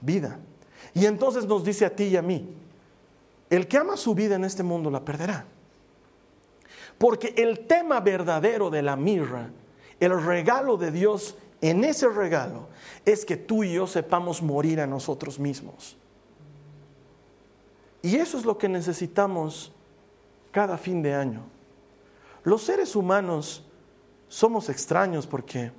vida. 0.00 0.38
Y 0.94 1.06
entonces 1.06 1.46
nos 1.46 1.64
dice 1.64 1.84
a 1.84 1.94
ti 1.94 2.04
y 2.04 2.16
a 2.16 2.22
mí, 2.22 2.48
el 3.50 3.66
que 3.66 3.78
ama 3.78 3.96
su 3.96 4.14
vida 4.14 4.36
en 4.36 4.44
este 4.44 4.62
mundo 4.62 4.90
la 4.90 5.04
perderá. 5.04 5.46
Porque 6.98 7.34
el 7.36 7.66
tema 7.66 8.00
verdadero 8.00 8.70
de 8.70 8.82
la 8.82 8.96
mirra, 8.96 9.50
el 10.00 10.22
regalo 10.22 10.76
de 10.76 10.90
Dios 10.90 11.36
en 11.60 11.84
ese 11.84 12.08
regalo, 12.08 12.68
es 13.04 13.24
que 13.24 13.36
tú 13.36 13.64
y 13.64 13.74
yo 13.74 13.86
sepamos 13.86 14.42
morir 14.42 14.80
a 14.80 14.86
nosotros 14.86 15.38
mismos. 15.38 15.96
Y 18.02 18.16
eso 18.16 18.38
es 18.38 18.44
lo 18.44 18.58
que 18.58 18.68
necesitamos 18.68 19.72
cada 20.50 20.78
fin 20.78 21.02
de 21.02 21.14
año. 21.14 21.42
Los 22.44 22.62
seres 22.62 22.96
humanos 22.96 23.64
somos 24.28 24.68
extraños 24.68 25.26
porque 25.26 25.72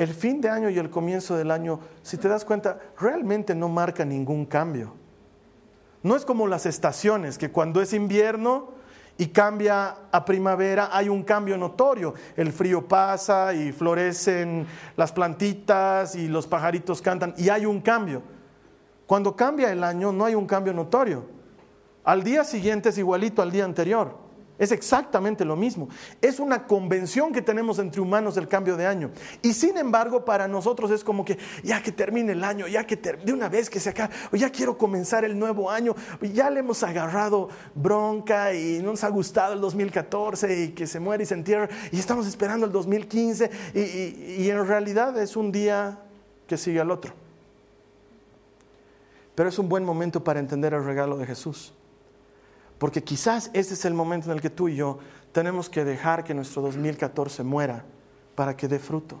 el 0.00 0.14
fin 0.14 0.40
de 0.40 0.48
año 0.48 0.70
y 0.70 0.78
el 0.78 0.88
comienzo 0.88 1.36
del 1.36 1.50
año, 1.50 1.78
si 2.02 2.16
te 2.16 2.26
das 2.26 2.46
cuenta, 2.46 2.78
realmente 2.98 3.54
no 3.54 3.68
marca 3.68 4.02
ningún 4.02 4.46
cambio. 4.46 4.94
No 6.02 6.16
es 6.16 6.24
como 6.24 6.46
las 6.46 6.64
estaciones, 6.64 7.36
que 7.36 7.50
cuando 7.50 7.82
es 7.82 7.92
invierno 7.92 8.70
y 9.18 9.26
cambia 9.26 9.94
a 10.10 10.24
primavera 10.24 10.88
hay 10.90 11.10
un 11.10 11.22
cambio 11.22 11.58
notorio. 11.58 12.14
El 12.34 12.50
frío 12.50 12.88
pasa 12.88 13.52
y 13.52 13.72
florecen 13.72 14.66
las 14.96 15.12
plantitas 15.12 16.14
y 16.14 16.28
los 16.28 16.46
pajaritos 16.46 17.02
cantan 17.02 17.34
y 17.36 17.50
hay 17.50 17.66
un 17.66 17.82
cambio. 17.82 18.22
Cuando 19.04 19.36
cambia 19.36 19.70
el 19.70 19.84
año 19.84 20.12
no 20.12 20.24
hay 20.24 20.34
un 20.34 20.46
cambio 20.46 20.72
notorio. 20.72 21.26
Al 22.04 22.24
día 22.24 22.44
siguiente 22.44 22.88
es 22.88 22.96
igualito 22.96 23.42
al 23.42 23.50
día 23.50 23.66
anterior. 23.66 24.29
Es 24.60 24.72
exactamente 24.72 25.46
lo 25.46 25.56
mismo. 25.56 25.88
Es 26.20 26.38
una 26.38 26.66
convención 26.66 27.32
que 27.32 27.40
tenemos 27.40 27.78
entre 27.78 28.02
humanos 28.02 28.34
del 28.34 28.46
cambio 28.46 28.76
de 28.76 28.86
año. 28.86 29.10
Y 29.40 29.54
sin 29.54 29.78
embargo, 29.78 30.22
para 30.26 30.46
nosotros 30.48 30.90
es 30.90 31.02
como 31.02 31.24
que 31.24 31.38
ya 31.64 31.82
que 31.82 31.92
termine 31.92 32.32
el 32.32 32.44
año, 32.44 32.68
ya 32.68 32.86
que 32.86 32.96
de 32.96 33.32
una 33.32 33.48
vez 33.48 33.70
que 33.70 33.80
se 33.80 33.88
acabe, 33.88 34.12
ya 34.32 34.50
quiero 34.50 34.76
comenzar 34.76 35.24
el 35.24 35.38
nuevo 35.38 35.70
año, 35.70 35.96
ya 36.20 36.50
le 36.50 36.60
hemos 36.60 36.82
agarrado 36.82 37.48
bronca 37.74 38.52
y 38.52 38.80
no 38.82 38.90
nos 38.90 39.02
ha 39.02 39.08
gustado 39.08 39.54
el 39.54 39.62
2014 39.62 40.64
y 40.64 40.68
que 40.72 40.86
se 40.86 41.00
muere 41.00 41.22
y 41.22 41.26
se 41.26 41.34
entierra 41.34 41.70
y 41.90 41.98
estamos 41.98 42.26
esperando 42.26 42.66
el 42.66 42.72
2015 42.72 43.50
y, 43.74 44.42
y 44.42 44.50
en 44.50 44.66
realidad 44.66 45.16
es 45.16 45.36
un 45.36 45.50
día 45.50 46.00
que 46.46 46.58
sigue 46.58 46.80
al 46.80 46.90
otro. 46.90 47.14
Pero 49.34 49.48
es 49.48 49.58
un 49.58 49.70
buen 49.70 49.86
momento 49.86 50.22
para 50.22 50.38
entender 50.38 50.74
el 50.74 50.84
regalo 50.84 51.16
de 51.16 51.24
Jesús. 51.24 51.72
Porque 52.80 53.04
quizás 53.04 53.50
ese 53.52 53.74
es 53.74 53.84
el 53.84 53.92
momento 53.92 54.30
en 54.30 54.36
el 54.36 54.40
que 54.40 54.48
tú 54.48 54.66
y 54.66 54.76
yo 54.76 55.00
tenemos 55.32 55.68
que 55.68 55.84
dejar 55.84 56.24
que 56.24 56.32
nuestro 56.32 56.62
2014 56.62 57.42
muera 57.42 57.84
para 58.34 58.56
que 58.56 58.68
dé 58.68 58.78
fruto. 58.78 59.20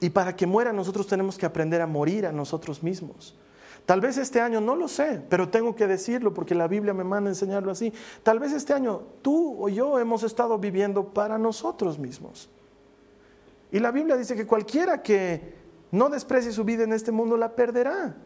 Y 0.00 0.08
para 0.08 0.34
que 0.34 0.46
muera 0.46 0.72
nosotros 0.72 1.06
tenemos 1.06 1.36
que 1.36 1.44
aprender 1.44 1.82
a 1.82 1.86
morir 1.86 2.24
a 2.24 2.32
nosotros 2.32 2.82
mismos. 2.82 3.36
Tal 3.84 4.00
vez 4.00 4.16
este 4.16 4.40
año, 4.40 4.62
no 4.62 4.74
lo 4.74 4.88
sé, 4.88 5.20
pero 5.28 5.50
tengo 5.50 5.76
que 5.76 5.86
decirlo 5.86 6.32
porque 6.32 6.54
la 6.54 6.66
Biblia 6.66 6.94
me 6.94 7.04
manda 7.04 7.28
a 7.28 7.32
enseñarlo 7.32 7.70
así. 7.70 7.92
Tal 8.22 8.38
vez 8.38 8.54
este 8.54 8.72
año 8.72 9.02
tú 9.20 9.62
o 9.62 9.68
yo 9.68 9.98
hemos 9.98 10.22
estado 10.22 10.56
viviendo 10.56 11.12
para 11.12 11.36
nosotros 11.36 11.98
mismos. 11.98 12.48
Y 13.70 13.80
la 13.80 13.90
Biblia 13.90 14.16
dice 14.16 14.34
que 14.34 14.46
cualquiera 14.46 15.02
que 15.02 15.56
no 15.90 16.08
desprecie 16.08 16.52
su 16.52 16.64
vida 16.64 16.84
en 16.84 16.94
este 16.94 17.12
mundo 17.12 17.36
la 17.36 17.54
perderá. 17.54 18.16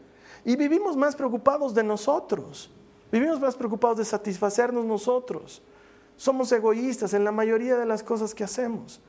Y 0.45 0.55
vivimos 0.55 0.95
más 0.95 1.17
preocupados 1.17 1.73
de 1.73 1.83
nosotros. 1.83 2.71
Vivimos 3.13 3.39
más 3.39 3.55
preocupados 3.55 3.99
de 3.99 4.05
satisfacernos 4.05 4.83
nosotros. 4.85 5.61
Somos 6.17 6.51
egoístas 6.51 7.13
en 7.13 7.23
la 7.23 7.31
mayoría 7.31 7.77
de 7.77 7.85
las 7.85 8.01
cosas 8.01 8.33
que 8.33 8.43
hacemos. 8.43 8.99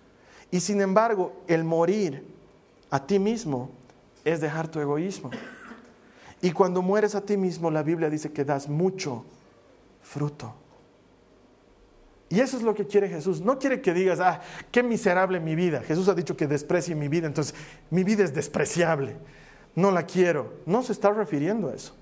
Y 0.51 0.61
sin 0.61 0.83
embargo, 0.83 1.33
el 1.47 1.65
morir 1.65 2.23
a 2.91 3.07
ti 3.07 3.19
mismo 3.19 3.71
es 4.23 4.43
dejar 4.43 4.69
tu 4.69 4.79
egoísmo. 4.79 5.31
Y 6.43 6.53
cuando 6.53 6.83
mueres 6.83 7.15
a 7.15 7.23
ti 7.23 7.39
mismo, 7.39 7.71
la 7.71 7.83
Biblia 7.83 8.11
dice 8.11 8.31
que 8.31 8.45
das 8.45 8.69
mucho 8.69 9.25
fruto. 10.03 10.53
Y 12.29 12.41
eso 12.41 12.59
es 12.59 12.63
lo 12.63 12.75
que 12.75 12.87
quiere 12.87 13.09
Jesús. 13.09 13.41
No 13.41 13.59
quiere 13.59 13.81
que 13.81 13.95
digas, 13.95 14.21
ah, 14.21 14.43
qué 14.71 14.83
miserable 14.83 15.41
mi 15.41 15.55
vida. 15.55 15.81
Jesús 15.81 16.11
ha 16.11 16.15
dicho 16.15 16.37
que 16.37 16.47
desprecie 16.47 16.95
mi 16.95 17.09
vida, 17.09 17.27
entonces 17.27 17.55
mi 17.89 18.05
vida 18.05 18.23
es 18.23 18.35
despreciable. 18.35 19.17
No 19.75 19.91
la 19.91 20.03
quiero. 20.03 20.53
No 20.67 20.83
se 20.83 20.93
está 20.93 21.11
refiriendo 21.11 21.71
a 21.71 21.75
eso 21.75 21.95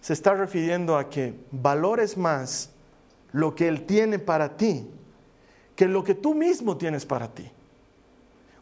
se 0.00 0.12
está 0.12 0.34
refiriendo 0.34 0.96
a 0.96 1.10
que 1.10 1.34
valores 1.50 2.16
más 2.16 2.70
lo 3.32 3.54
que 3.54 3.68
Él 3.68 3.84
tiene 3.84 4.18
para 4.18 4.56
ti 4.56 4.88
que 5.78 5.86
lo 5.86 6.02
que 6.02 6.16
tú 6.16 6.34
mismo 6.34 6.76
tienes 6.76 7.06
para 7.06 7.32
ti. 7.32 7.48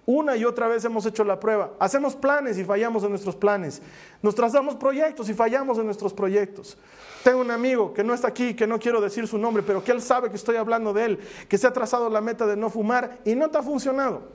Una 0.04 0.36
y 0.36 0.44
otra 0.44 0.68
vez 0.68 0.84
hemos 0.84 1.06
hecho 1.06 1.24
la 1.24 1.40
prueba. 1.40 1.72
Hacemos 1.78 2.14
planes 2.14 2.58
y 2.58 2.64
fallamos 2.64 3.02
en 3.04 3.08
nuestros 3.08 3.34
planes. 3.34 3.80
Nos 4.20 4.34
trazamos 4.34 4.74
proyectos 4.74 5.30
y 5.30 5.32
fallamos 5.32 5.78
en 5.78 5.86
nuestros 5.86 6.12
proyectos. 6.12 6.76
Tengo 7.24 7.40
un 7.40 7.50
amigo 7.50 7.94
que 7.94 8.04
no 8.04 8.12
está 8.12 8.28
aquí, 8.28 8.52
que 8.52 8.66
no 8.66 8.78
quiero 8.78 9.00
decir 9.00 9.26
su 9.26 9.38
nombre, 9.38 9.62
pero 9.62 9.82
que 9.82 9.92
él 9.92 10.02
sabe 10.02 10.28
que 10.28 10.36
estoy 10.36 10.56
hablando 10.56 10.92
de 10.92 11.06
él, 11.06 11.18
que 11.48 11.56
se 11.56 11.66
ha 11.66 11.72
trazado 11.72 12.10
la 12.10 12.20
meta 12.20 12.46
de 12.46 12.54
no 12.54 12.68
fumar 12.68 13.18
y 13.24 13.34
no 13.34 13.48
te 13.48 13.56
ha 13.56 13.62
funcionado. 13.62 14.28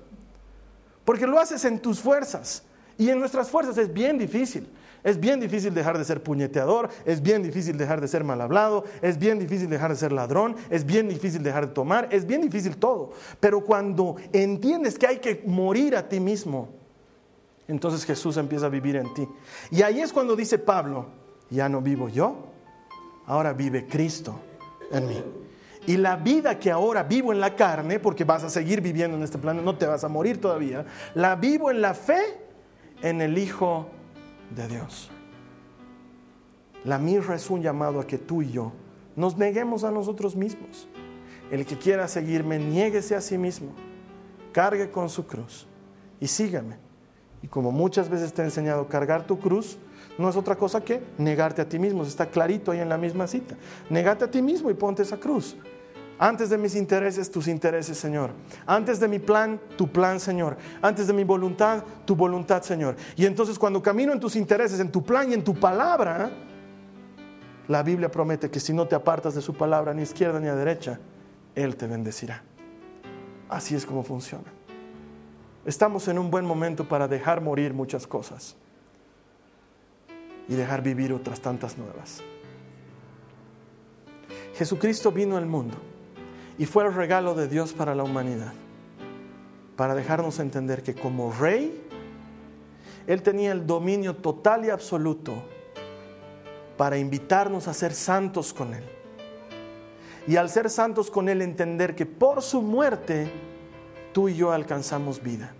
Porque 1.05 1.27
lo 1.27 1.39
haces 1.39 1.63
en 1.65 1.79
tus 1.79 1.99
fuerzas. 1.99 2.63
Y 2.97 3.11
en 3.11 3.19
nuestras 3.19 3.47
fuerzas 3.51 3.77
es 3.77 3.93
bien 3.93 4.17
difícil. 4.17 4.67
Es 5.03 5.19
bien 5.19 5.39
difícil 5.39 5.73
dejar 5.73 5.97
de 5.97 6.05
ser 6.05 6.21
puñeteador, 6.21 6.89
es 7.05 7.21
bien 7.21 7.41
difícil 7.41 7.77
dejar 7.77 8.01
de 8.01 8.07
ser 8.07 8.23
mal 8.23 8.39
hablado, 8.39 8.83
es 9.01 9.17
bien 9.17 9.39
difícil 9.39 9.69
dejar 9.69 9.91
de 9.91 9.97
ser 9.97 10.11
ladrón, 10.11 10.55
es 10.69 10.85
bien 10.85 11.09
difícil 11.09 11.41
dejar 11.41 11.67
de 11.67 11.73
tomar, 11.73 12.07
es 12.11 12.25
bien 12.25 12.41
difícil 12.41 12.77
todo. 12.77 13.11
Pero 13.39 13.61
cuando 13.61 14.15
entiendes 14.31 14.99
que 14.99 15.07
hay 15.07 15.17
que 15.17 15.43
morir 15.45 15.95
a 15.95 16.07
ti 16.07 16.19
mismo, 16.19 16.69
entonces 17.67 18.05
Jesús 18.05 18.37
empieza 18.37 18.67
a 18.67 18.69
vivir 18.69 18.95
en 18.95 19.13
ti. 19.13 19.27
Y 19.71 19.81
ahí 19.81 20.01
es 20.01 20.13
cuando 20.13 20.35
dice 20.35 20.59
Pablo, 20.59 21.07
ya 21.49 21.67
no 21.67 21.81
vivo 21.81 22.07
yo, 22.07 22.35
ahora 23.25 23.53
vive 23.53 23.87
Cristo 23.87 24.39
en 24.91 25.07
mí. 25.07 25.23
Y 25.87 25.97
la 25.97 26.15
vida 26.15 26.59
que 26.59 26.69
ahora 26.69 27.01
vivo 27.03 27.31
en 27.31 27.39
la 27.39 27.55
carne, 27.55 27.99
porque 27.99 28.23
vas 28.23 28.43
a 28.43 28.51
seguir 28.51 28.81
viviendo 28.81 29.17
en 29.17 29.23
este 29.23 29.39
plano, 29.39 29.63
no 29.63 29.77
te 29.77 29.87
vas 29.87 30.03
a 30.03 30.07
morir 30.07 30.39
todavía, 30.39 30.85
la 31.15 31.35
vivo 31.35 31.71
en 31.71 31.81
la 31.81 31.95
fe 31.95 32.21
en 33.01 33.19
el 33.19 33.37
Hijo 33.37 33.87
de 34.55 34.67
Dios. 34.67 35.09
La 36.83 36.97
mirra 36.97 37.35
es 37.35 37.49
un 37.49 37.61
llamado 37.61 37.99
a 37.99 38.07
que 38.07 38.17
tú 38.17 38.41
y 38.41 38.51
yo 38.51 38.71
nos 39.15 39.37
neguemos 39.37 39.83
a 39.83 39.91
nosotros 39.91 40.35
mismos. 40.35 40.87
El 41.51 41.65
que 41.65 41.77
quiera 41.77 42.07
seguirme, 42.07 42.57
niéguese 42.59 43.15
a 43.15 43.21
sí 43.21 43.37
mismo, 43.37 43.73
cargue 44.51 44.89
con 44.89 45.09
su 45.09 45.27
cruz 45.27 45.67
y 46.19 46.27
sígame. 46.27 46.77
Y 47.43 47.47
como 47.47 47.71
muchas 47.71 48.09
veces 48.09 48.33
te 48.33 48.41
he 48.41 48.45
enseñado, 48.45 48.87
cargar 48.87 49.25
tu 49.25 49.39
cruz 49.39 49.77
no 50.17 50.29
es 50.29 50.35
otra 50.35 50.55
cosa 50.55 50.83
que 50.83 51.01
negarte 51.17 51.61
a 51.61 51.67
ti 51.67 51.79
mismo. 51.79 52.03
Está 52.03 52.27
clarito 52.27 52.71
ahí 52.71 52.79
en 52.79 52.89
la 52.89 52.97
misma 52.97 53.27
cita. 53.27 53.55
Negate 53.89 54.25
a 54.25 54.31
ti 54.31 54.41
mismo 54.41 54.69
y 54.69 54.73
ponte 54.73 55.01
esa 55.01 55.17
cruz. 55.17 55.55
Antes 56.23 56.51
de 56.51 56.57
mis 56.59 56.75
intereses, 56.75 57.31
tus 57.31 57.47
intereses, 57.47 57.97
Señor. 57.97 58.29
Antes 58.67 58.99
de 58.99 59.07
mi 59.07 59.17
plan, 59.17 59.59
tu 59.75 59.91
plan, 59.91 60.19
Señor. 60.19 60.55
Antes 60.79 61.07
de 61.07 61.13
mi 61.13 61.23
voluntad, 61.23 61.83
tu 62.05 62.15
voluntad, 62.15 62.61
Señor. 62.61 62.95
Y 63.15 63.25
entonces 63.25 63.57
cuando 63.57 63.81
camino 63.81 64.13
en 64.13 64.19
tus 64.19 64.35
intereses, 64.35 64.79
en 64.79 64.91
tu 64.91 65.03
plan 65.03 65.31
y 65.31 65.33
en 65.33 65.43
tu 65.43 65.55
palabra, 65.55 66.29
la 67.67 67.81
Biblia 67.81 68.11
promete 68.11 68.51
que 68.51 68.59
si 68.59 68.71
no 68.71 68.87
te 68.87 68.93
apartas 68.93 69.33
de 69.33 69.41
su 69.41 69.55
palabra, 69.55 69.95
ni 69.95 70.03
izquierda 70.03 70.39
ni 70.39 70.47
a 70.47 70.53
derecha, 70.53 70.99
Él 71.55 71.75
te 71.75 71.87
bendecirá. 71.87 72.43
Así 73.49 73.73
es 73.73 73.83
como 73.83 74.03
funciona. 74.03 74.45
Estamos 75.65 76.07
en 76.07 76.19
un 76.19 76.29
buen 76.29 76.45
momento 76.45 76.87
para 76.87 77.07
dejar 77.07 77.41
morir 77.41 77.73
muchas 77.73 78.05
cosas 78.05 78.55
y 80.47 80.53
dejar 80.53 80.83
vivir 80.83 81.13
otras 81.13 81.41
tantas 81.41 81.79
nuevas. 81.79 82.21
Jesucristo 84.53 85.11
vino 85.11 85.35
al 85.35 85.47
mundo 85.47 85.77
y 86.57 86.65
fue 86.65 86.85
el 86.85 86.93
regalo 86.93 87.33
de 87.33 87.47
Dios 87.47 87.73
para 87.73 87.95
la 87.95 88.03
humanidad, 88.03 88.53
para 89.75 89.95
dejarnos 89.95 90.39
entender 90.39 90.83
que 90.83 90.93
como 90.93 91.31
rey, 91.31 91.81
Él 93.07 93.21
tenía 93.21 93.51
el 93.51 93.65
dominio 93.65 94.15
total 94.15 94.65
y 94.65 94.69
absoluto 94.69 95.33
para 96.77 96.97
invitarnos 96.97 97.67
a 97.67 97.73
ser 97.73 97.93
santos 97.93 98.53
con 98.53 98.73
Él. 98.73 98.83
Y 100.27 100.35
al 100.35 100.49
ser 100.49 100.69
santos 100.69 101.09
con 101.09 101.29
Él, 101.29 101.41
entender 101.41 101.95
que 101.95 102.05
por 102.05 102.41
su 102.41 102.61
muerte 102.61 103.31
tú 104.13 104.29
y 104.29 104.35
yo 104.35 104.51
alcanzamos 104.51 105.21
vida. 105.21 105.53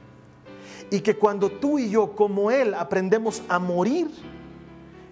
Y 0.92 1.00
que 1.02 1.16
cuando 1.16 1.50
tú 1.50 1.80
y 1.80 1.90
yo, 1.90 2.16
como 2.16 2.52
Él, 2.52 2.74
aprendemos 2.74 3.42
a 3.50 3.60
morir, 3.60 4.10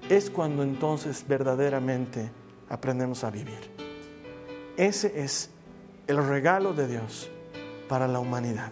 es 0.10 0.30
cuando 0.30 0.64
entonces 0.64 1.26
verdaderamente 1.28 2.32
aprendemos 2.70 3.24
a 3.24 3.32
vivir. 3.32 3.60
Ese 4.78 5.22
es 5.22 5.50
el 6.10 6.28
regalo 6.28 6.74
de 6.74 6.88
Dios 6.88 7.30
para 7.88 8.08
la 8.08 8.20
humanidad. 8.20 8.72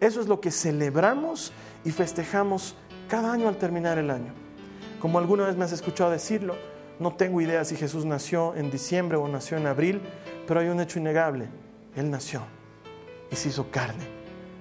Eso 0.00 0.20
es 0.20 0.28
lo 0.28 0.40
que 0.40 0.52
celebramos 0.52 1.52
y 1.84 1.90
festejamos 1.90 2.76
cada 3.08 3.32
año 3.32 3.48
al 3.48 3.56
terminar 3.56 3.98
el 3.98 4.10
año. 4.10 4.32
Como 5.00 5.18
alguna 5.18 5.44
vez 5.46 5.56
me 5.56 5.64
has 5.64 5.72
escuchado 5.72 6.10
decirlo, 6.10 6.54
no 7.00 7.14
tengo 7.14 7.40
idea 7.40 7.64
si 7.64 7.74
Jesús 7.74 8.04
nació 8.04 8.54
en 8.54 8.70
diciembre 8.70 9.16
o 9.16 9.26
nació 9.26 9.56
en 9.56 9.66
abril, 9.66 10.00
pero 10.46 10.60
hay 10.60 10.68
un 10.68 10.78
hecho 10.78 11.00
innegable. 11.00 11.48
Él 11.96 12.10
nació 12.10 12.42
y 13.30 13.34
se 13.34 13.48
hizo 13.48 13.72
carne 13.72 14.04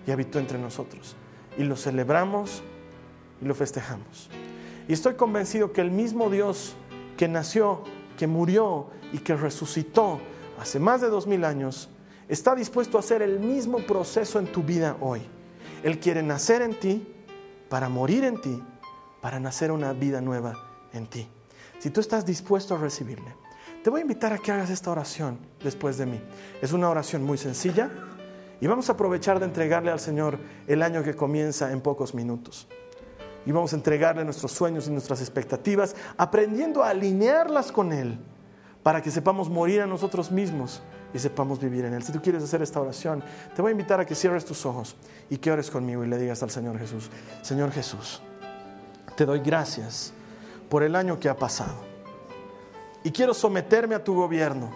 y 0.08 0.12
habitó 0.12 0.40
entre 0.40 0.58
nosotros. 0.58 1.16
Y 1.56 1.66
lo 1.66 1.76
celebramos 1.76 2.64
y 3.42 3.46
lo 3.46 3.54
festejamos. 3.54 4.32
Y 4.88 4.94
estoy 4.94 5.14
convencido 5.14 5.72
que 5.72 5.82
el 5.82 5.92
mismo 5.92 6.32
Dios 6.32 6.76
que 7.16 7.28
nació, 7.28 7.84
que 8.18 8.26
murió 8.26 8.88
y 9.14 9.20
que 9.20 9.36
resucitó 9.36 10.20
hace 10.60 10.80
más 10.80 11.02
de 11.02 11.10
dos 11.10 11.28
mil 11.28 11.44
años, 11.44 11.90
está 12.28 12.56
dispuesto 12.56 12.98
a 12.98 13.00
hacer 13.00 13.22
el 13.22 13.40
mismo 13.40 13.80
proceso 13.80 14.40
en 14.40 14.48
tu 14.48 14.63
vida 14.63 14.98
hoy. 15.00 15.22
Él 15.84 16.00
quiere 16.00 16.24
nacer 16.24 16.62
en 16.62 16.80
ti 16.80 17.08
para 17.70 17.90
morir 17.90 18.24
en 18.24 18.42
ti, 18.42 18.62
para 19.22 19.40
nacer 19.40 19.72
una 19.72 19.94
vida 19.94 20.22
nueva 20.22 20.54
en 20.94 21.08
ti. 21.08 21.28
Si 21.80 21.90
tú 21.90 22.02
estás 22.02 22.26
dispuesto 22.26 22.76
a 22.76 22.78
recibirle, 22.78 23.36
te 23.84 23.90
voy 23.90 24.00
a 24.00 24.02
invitar 24.02 24.34
a 24.34 24.38
que 24.38 24.52
hagas 24.52 24.70
esta 24.70 24.92
oración 24.92 25.38
después 25.63 25.98
de 25.98 26.06
mí. 26.06 26.22
Es 26.62 26.74
una 26.74 26.90
oración 26.90 27.24
muy 27.24 27.38
sencilla 27.38 27.90
Y 28.60 28.66
vamos 28.66 28.90
a 28.90 28.94
aprovechar 28.94 29.40
de 29.40 29.46
entregarle 29.46 29.92
al 29.92 30.00
Señor 30.00 30.40
el 30.66 30.82
año 30.82 31.04
que 31.04 31.16
comienza 31.16 31.72
en 31.72 31.80
pocos 31.80 32.16
minutos. 32.16 32.68
Y 33.46 33.52
vamos 33.52 33.72
a 33.72 33.76
entregarle 33.76 34.26
nuestros 34.26 34.52
sueños 34.52 34.88
y 34.88 34.92
nuestras 34.92 35.22
expectativas, 35.22 35.96
aprendiendo 36.18 36.84
a 36.84 36.90
alinearlas 36.90 37.72
con 37.72 37.94
Él, 37.94 38.20
para 38.82 39.02
que 39.02 39.12
sepamos 39.12 39.48
morir 39.48 39.82
a 39.82 39.86
nosotros 39.86 40.32
mismos 40.32 40.82
y 41.18 41.20
sepamos 41.20 41.60
vivir 41.60 41.86
en 41.86 41.94
Él. 41.96 42.04
Si 42.04 42.12
tú 42.12 42.22
quieres 42.22 42.44
hacer 42.44 42.62
esta 42.62 42.80
oración, 42.80 43.24
te 43.56 43.62
voy 43.62 43.70
a 43.70 43.72
invitar 43.72 44.00
a 44.00 44.06
que 44.06 44.16
cierres 44.16 44.46
tus 44.46 44.66
ojos 44.66 44.96
y 45.30 45.38
que 45.38 45.52
ores 45.52 45.70
conmigo 45.70 46.04
y 46.04 46.08
le 46.08 46.18
digas 46.18 46.42
al 46.44 46.52
Señor 46.52 46.78
Jesús, 46.78 47.10
Señor 47.42 47.72
Jesús, 47.72 48.22
te 49.16 49.26
doy 49.26 49.40
gracias 49.40 50.14
por 50.70 50.84
el 50.84 50.96
año 50.96 51.20
que 51.20 51.28
ha 51.28 51.36
pasado. 51.36 51.76
Y 53.04 53.12
quiero 53.12 53.34
someterme 53.34 53.96
a 53.96 54.04
tu 54.04 54.14
gobierno, 54.14 54.70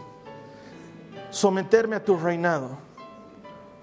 someterme 1.30 1.96
a 1.96 2.04
tu 2.04 2.18
reinado, 2.18 2.78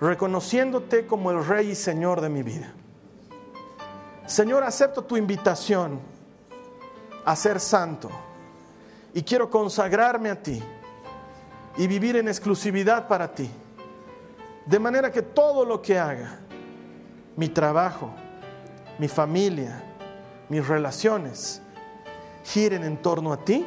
reconociéndote 0.00 1.06
como 1.06 1.30
el 1.30 1.44
Rey 1.44 1.70
y 1.70 1.74
Señor 1.74 2.20
de 2.20 2.28
mi 2.28 2.42
vida. 2.42 2.72
Señor, 4.26 4.62
acepto 4.64 5.04
tu 5.04 5.16
invitación 5.16 6.00
a 7.24 7.36
ser 7.36 7.60
santo 7.60 8.10
y 9.14 9.22
quiero 9.22 9.48
consagrarme 9.48 10.30
a 10.30 10.42
ti 10.42 10.62
y 11.78 11.86
vivir 11.86 12.16
en 12.16 12.28
exclusividad 12.28 13.08
para 13.08 13.32
ti. 13.34 13.48
De 14.66 14.78
manera 14.78 15.10
que 15.10 15.22
todo 15.22 15.64
lo 15.64 15.80
que 15.80 15.98
haga, 15.98 16.40
mi 17.36 17.48
trabajo, 17.48 18.10
mi 18.98 19.08
familia, 19.08 19.82
mis 20.50 20.66
relaciones, 20.66 21.62
giren 22.44 22.84
en 22.84 23.00
torno 23.00 23.32
a 23.32 23.44
ti 23.44 23.66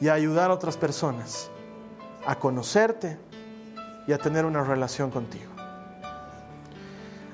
y 0.00 0.08
a 0.08 0.14
ayudar 0.14 0.50
a 0.50 0.54
otras 0.54 0.76
personas 0.76 1.48
a 2.26 2.36
conocerte 2.36 3.18
y 4.06 4.12
a 4.12 4.18
tener 4.18 4.44
una 4.44 4.62
relación 4.62 5.10
contigo. 5.10 5.50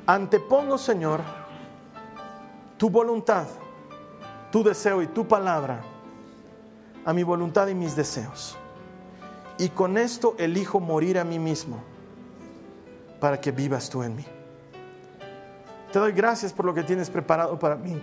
Antepongo, 0.07 0.79
Señor, 0.79 1.21
tu 2.77 2.89
voluntad, 2.89 3.47
tu 4.51 4.63
deseo 4.63 5.03
y 5.03 5.07
tu 5.09 5.27
palabra 5.27 5.83
a 7.05 7.13
mi 7.13 7.23
voluntad 7.23 7.69
y 7.69 7.75
mis 7.75 7.95
deseos. 7.95 8.57
Y 9.59 9.71
con 9.71 9.99
esto 9.99 10.37
elijo 10.39 10.79
morir 10.79 11.19
a 11.19 11.25
mí 11.25 11.39
mismo 11.39 11.83
para 13.21 13.41
que 13.41 13.51
vivas 13.51 13.91
tú 13.91 14.05
en 14.05 14.15
mí. 14.15 14.25
Te 15.93 15.99
doy 15.99 16.13
gracias 16.13 16.53
por 16.53 16.65
lo 16.65 16.75
que 16.75 16.83
tienes 16.85 17.11
preparado 17.11 17.59
para 17.59 17.75
mí 17.75 18.01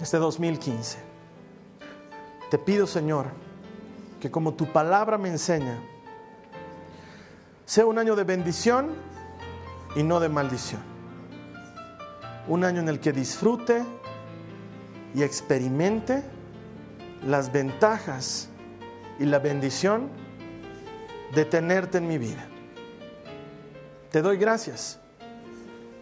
este 0.00 0.18
2015. 0.18 0.98
Te 2.50 2.58
pido, 2.58 2.86
Señor, 2.86 3.26
que 4.20 4.30
como 4.30 4.54
tu 4.54 4.66
palabra 4.66 5.16
me 5.16 5.28
enseña, 5.28 5.78
sea 7.64 7.86
un 7.86 7.98
año 7.98 8.16
de 8.16 8.24
bendición 8.24 8.90
y 9.96 10.02
no 10.02 10.20
de 10.20 10.28
maldición. 10.28 10.82
Un 12.48 12.64
año 12.64 12.80
en 12.80 12.88
el 12.88 13.00
que 13.00 13.12
disfrute 13.12 13.84
y 15.14 15.22
experimente 15.22 16.22
las 17.26 17.52
ventajas 17.52 18.49
y 19.20 19.26
la 19.26 19.38
bendición 19.38 20.08
de 21.34 21.44
tenerte 21.44 21.98
en 21.98 22.08
mi 22.08 22.18
vida. 22.18 22.44
Te 24.10 24.22
doy 24.22 24.38
gracias, 24.38 24.98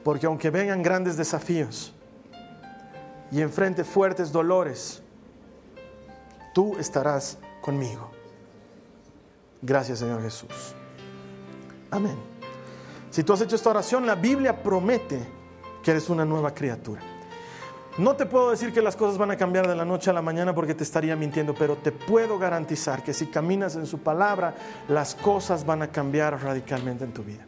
porque 0.04 0.24
aunque 0.26 0.48
vengan 0.48 0.82
grandes 0.82 1.16
desafíos 1.18 1.92
y 3.30 3.42
enfrente 3.42 3.84
fuertes 3.84 4.32
dolores, 4.32 5.02
tú 6.54 6.76
estarás 6.78 7.38
conmigo. 7.60 8.10
Gracias 9.60 9.98
Señor 9.98 10.22
Jesús. 10.22 10.74
Amén. 11.90 12.16
Si 13.10 13.24
tú 13.24 13.32
has 13.32 13.40
hecho 13.40 13.56
esta 13.56 13.70
oración, 13.70 14.06
la 14.06 14.14
Biblia 14.14 14.62
promete 14.62 15.18
que 15.82 15.90
eres 15.90 16.08
una 16.08 16.24
nueva 16.24 16.54
criatura. 16.54 17.02
No 17.98 18.14
te 18.14 18.26
puedo 18.26 18.52
decir 18.52 18.72
que 18.72 18.80
las 18.80 18.94
cosas 18.94 19.18
van 19.18 19.32
a 19.32 19.36
cambiar 19.36 19.66
de 19.66 19.74
la 19.74 19.84
noche 19.84 20.08
a 20.08 20.12
la 20.12 20.22
mañana 20.22 20.54
porque 20.54 20.72
te 20.72 20.84
estaría 20.84 21.16
mintiendo, 21.16 21.52
pero 21.52 21.76
te 21.76 21.90
puedo 21.90 22.38
garantizar 22.38 23.02
que 23.02 23.12
si 23.12 23.26
caminas 23.26 23.74
en 23.74 23.86
su 23.86 23.98
palabra, 23.98 24.54
las 24.86 25.16
cosas 25.16 25.66
van 25.66 25.82
a 25.82 25.88
cambiar 25.88 26.40
radicalmente 26.40 27.02
en 27.02 27.12
tu 27.12 27.24
vida. 27.24 27.44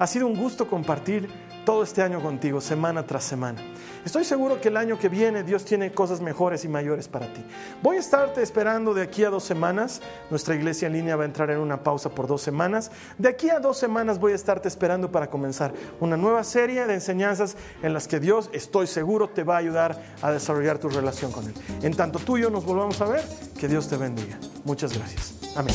Ha 0.00 0.08
sido 0.08 0.26
un 0.26 0.36
gusto 0.36 0.66
compartir 0.66 1.28
todo 1.64 1.82
este 1.82 2.02
año 2.02 2.20
contigo, 2.20 2.60
semana 2.60 3.06
tras 3.06 3.24
semana. 3.24 3.60
Estoy 4.04 4.24
seguro 4.24 4.60
que 4.60 4.68
el 4.68 4.76
año 4.76 4.98
que 4.98 5.08
viene 5.08 5.42
Dios 5.42 5.64
tiene 5.64 5.90
cosas 5.90 6.20
mejores 6.20 6.64
y 6.64 6.68
mayores 6.68 7.08
para 7.08 7.32
ti. 7.32 7.42
Voy 7.82 7.96
a 7.96 8.00
estarte 8.00 8.42
esperando 8.42 8.92
de 8.92 9.02
aquí 9.02 9.24
a 9.24 9.30
dos 9.30 9.44
semanas. 9.44 10.02
Nuestra 10.30 10.54
iglesia 10.54 10.86
en 10.86 10.92
línea 10.92 11.16
va 11.16 11.22
a 11.22 11.26
entrar 11.26 11.50
en 11.50 11.58
una 11.58 11.82
pausa 11.82 12.10
por 12.10 12.26
dos 12.26 12.42
semanas. 12.42 12.90
De 13.16 13.28
aquí 13.28 13.48
a 13.48 13.60
dos 13.60 13.78
semanas 13.78 14.18
voy 14.18 14.32
a 14.32 14.34
estarte 14.34 14.68
esperando 14.68 15.10
para 15.10 15.28
comenzar 15.28 15.72
una 16.00 16.16
nueva 16.16 16.44
serie 16.44 16.86
de 16.86 16.94
enseñanzas 16.94 17.56
en 17.82 17.94
las 17.94 18.06
que 18.06 18.20
Dios, 18.20 18.50
estoy 18.52 18.86
seguro, 18.86 19.28
te 19.30 19.42
va 19.42 19.54
a 19.54 19.58
ayudar 19.58 19.98
a 20.20 20.30
desarrollar 20.30 20.78
tu 20.78 20.90
relación 20.90 21.32
con 21.32 21.46
Él. 21.46 21.54
En 21.82 21.96
tanto 21.96 22.18
tú 22.18 22.36
y 22.36 22.42
yo 22.42 22.50
nos 22.50 22.64
volvamos 22.64 23.00
a 23.00 23.06
ver, 23.06 23.24
que 23.58 23.68
Dios 23.68 23.88
te 23.88 23.96
bendiga. 23.96 24.38
Muchas 24.64 24.92
gracias. 24.92 25.34
Amén. 25.56 25.74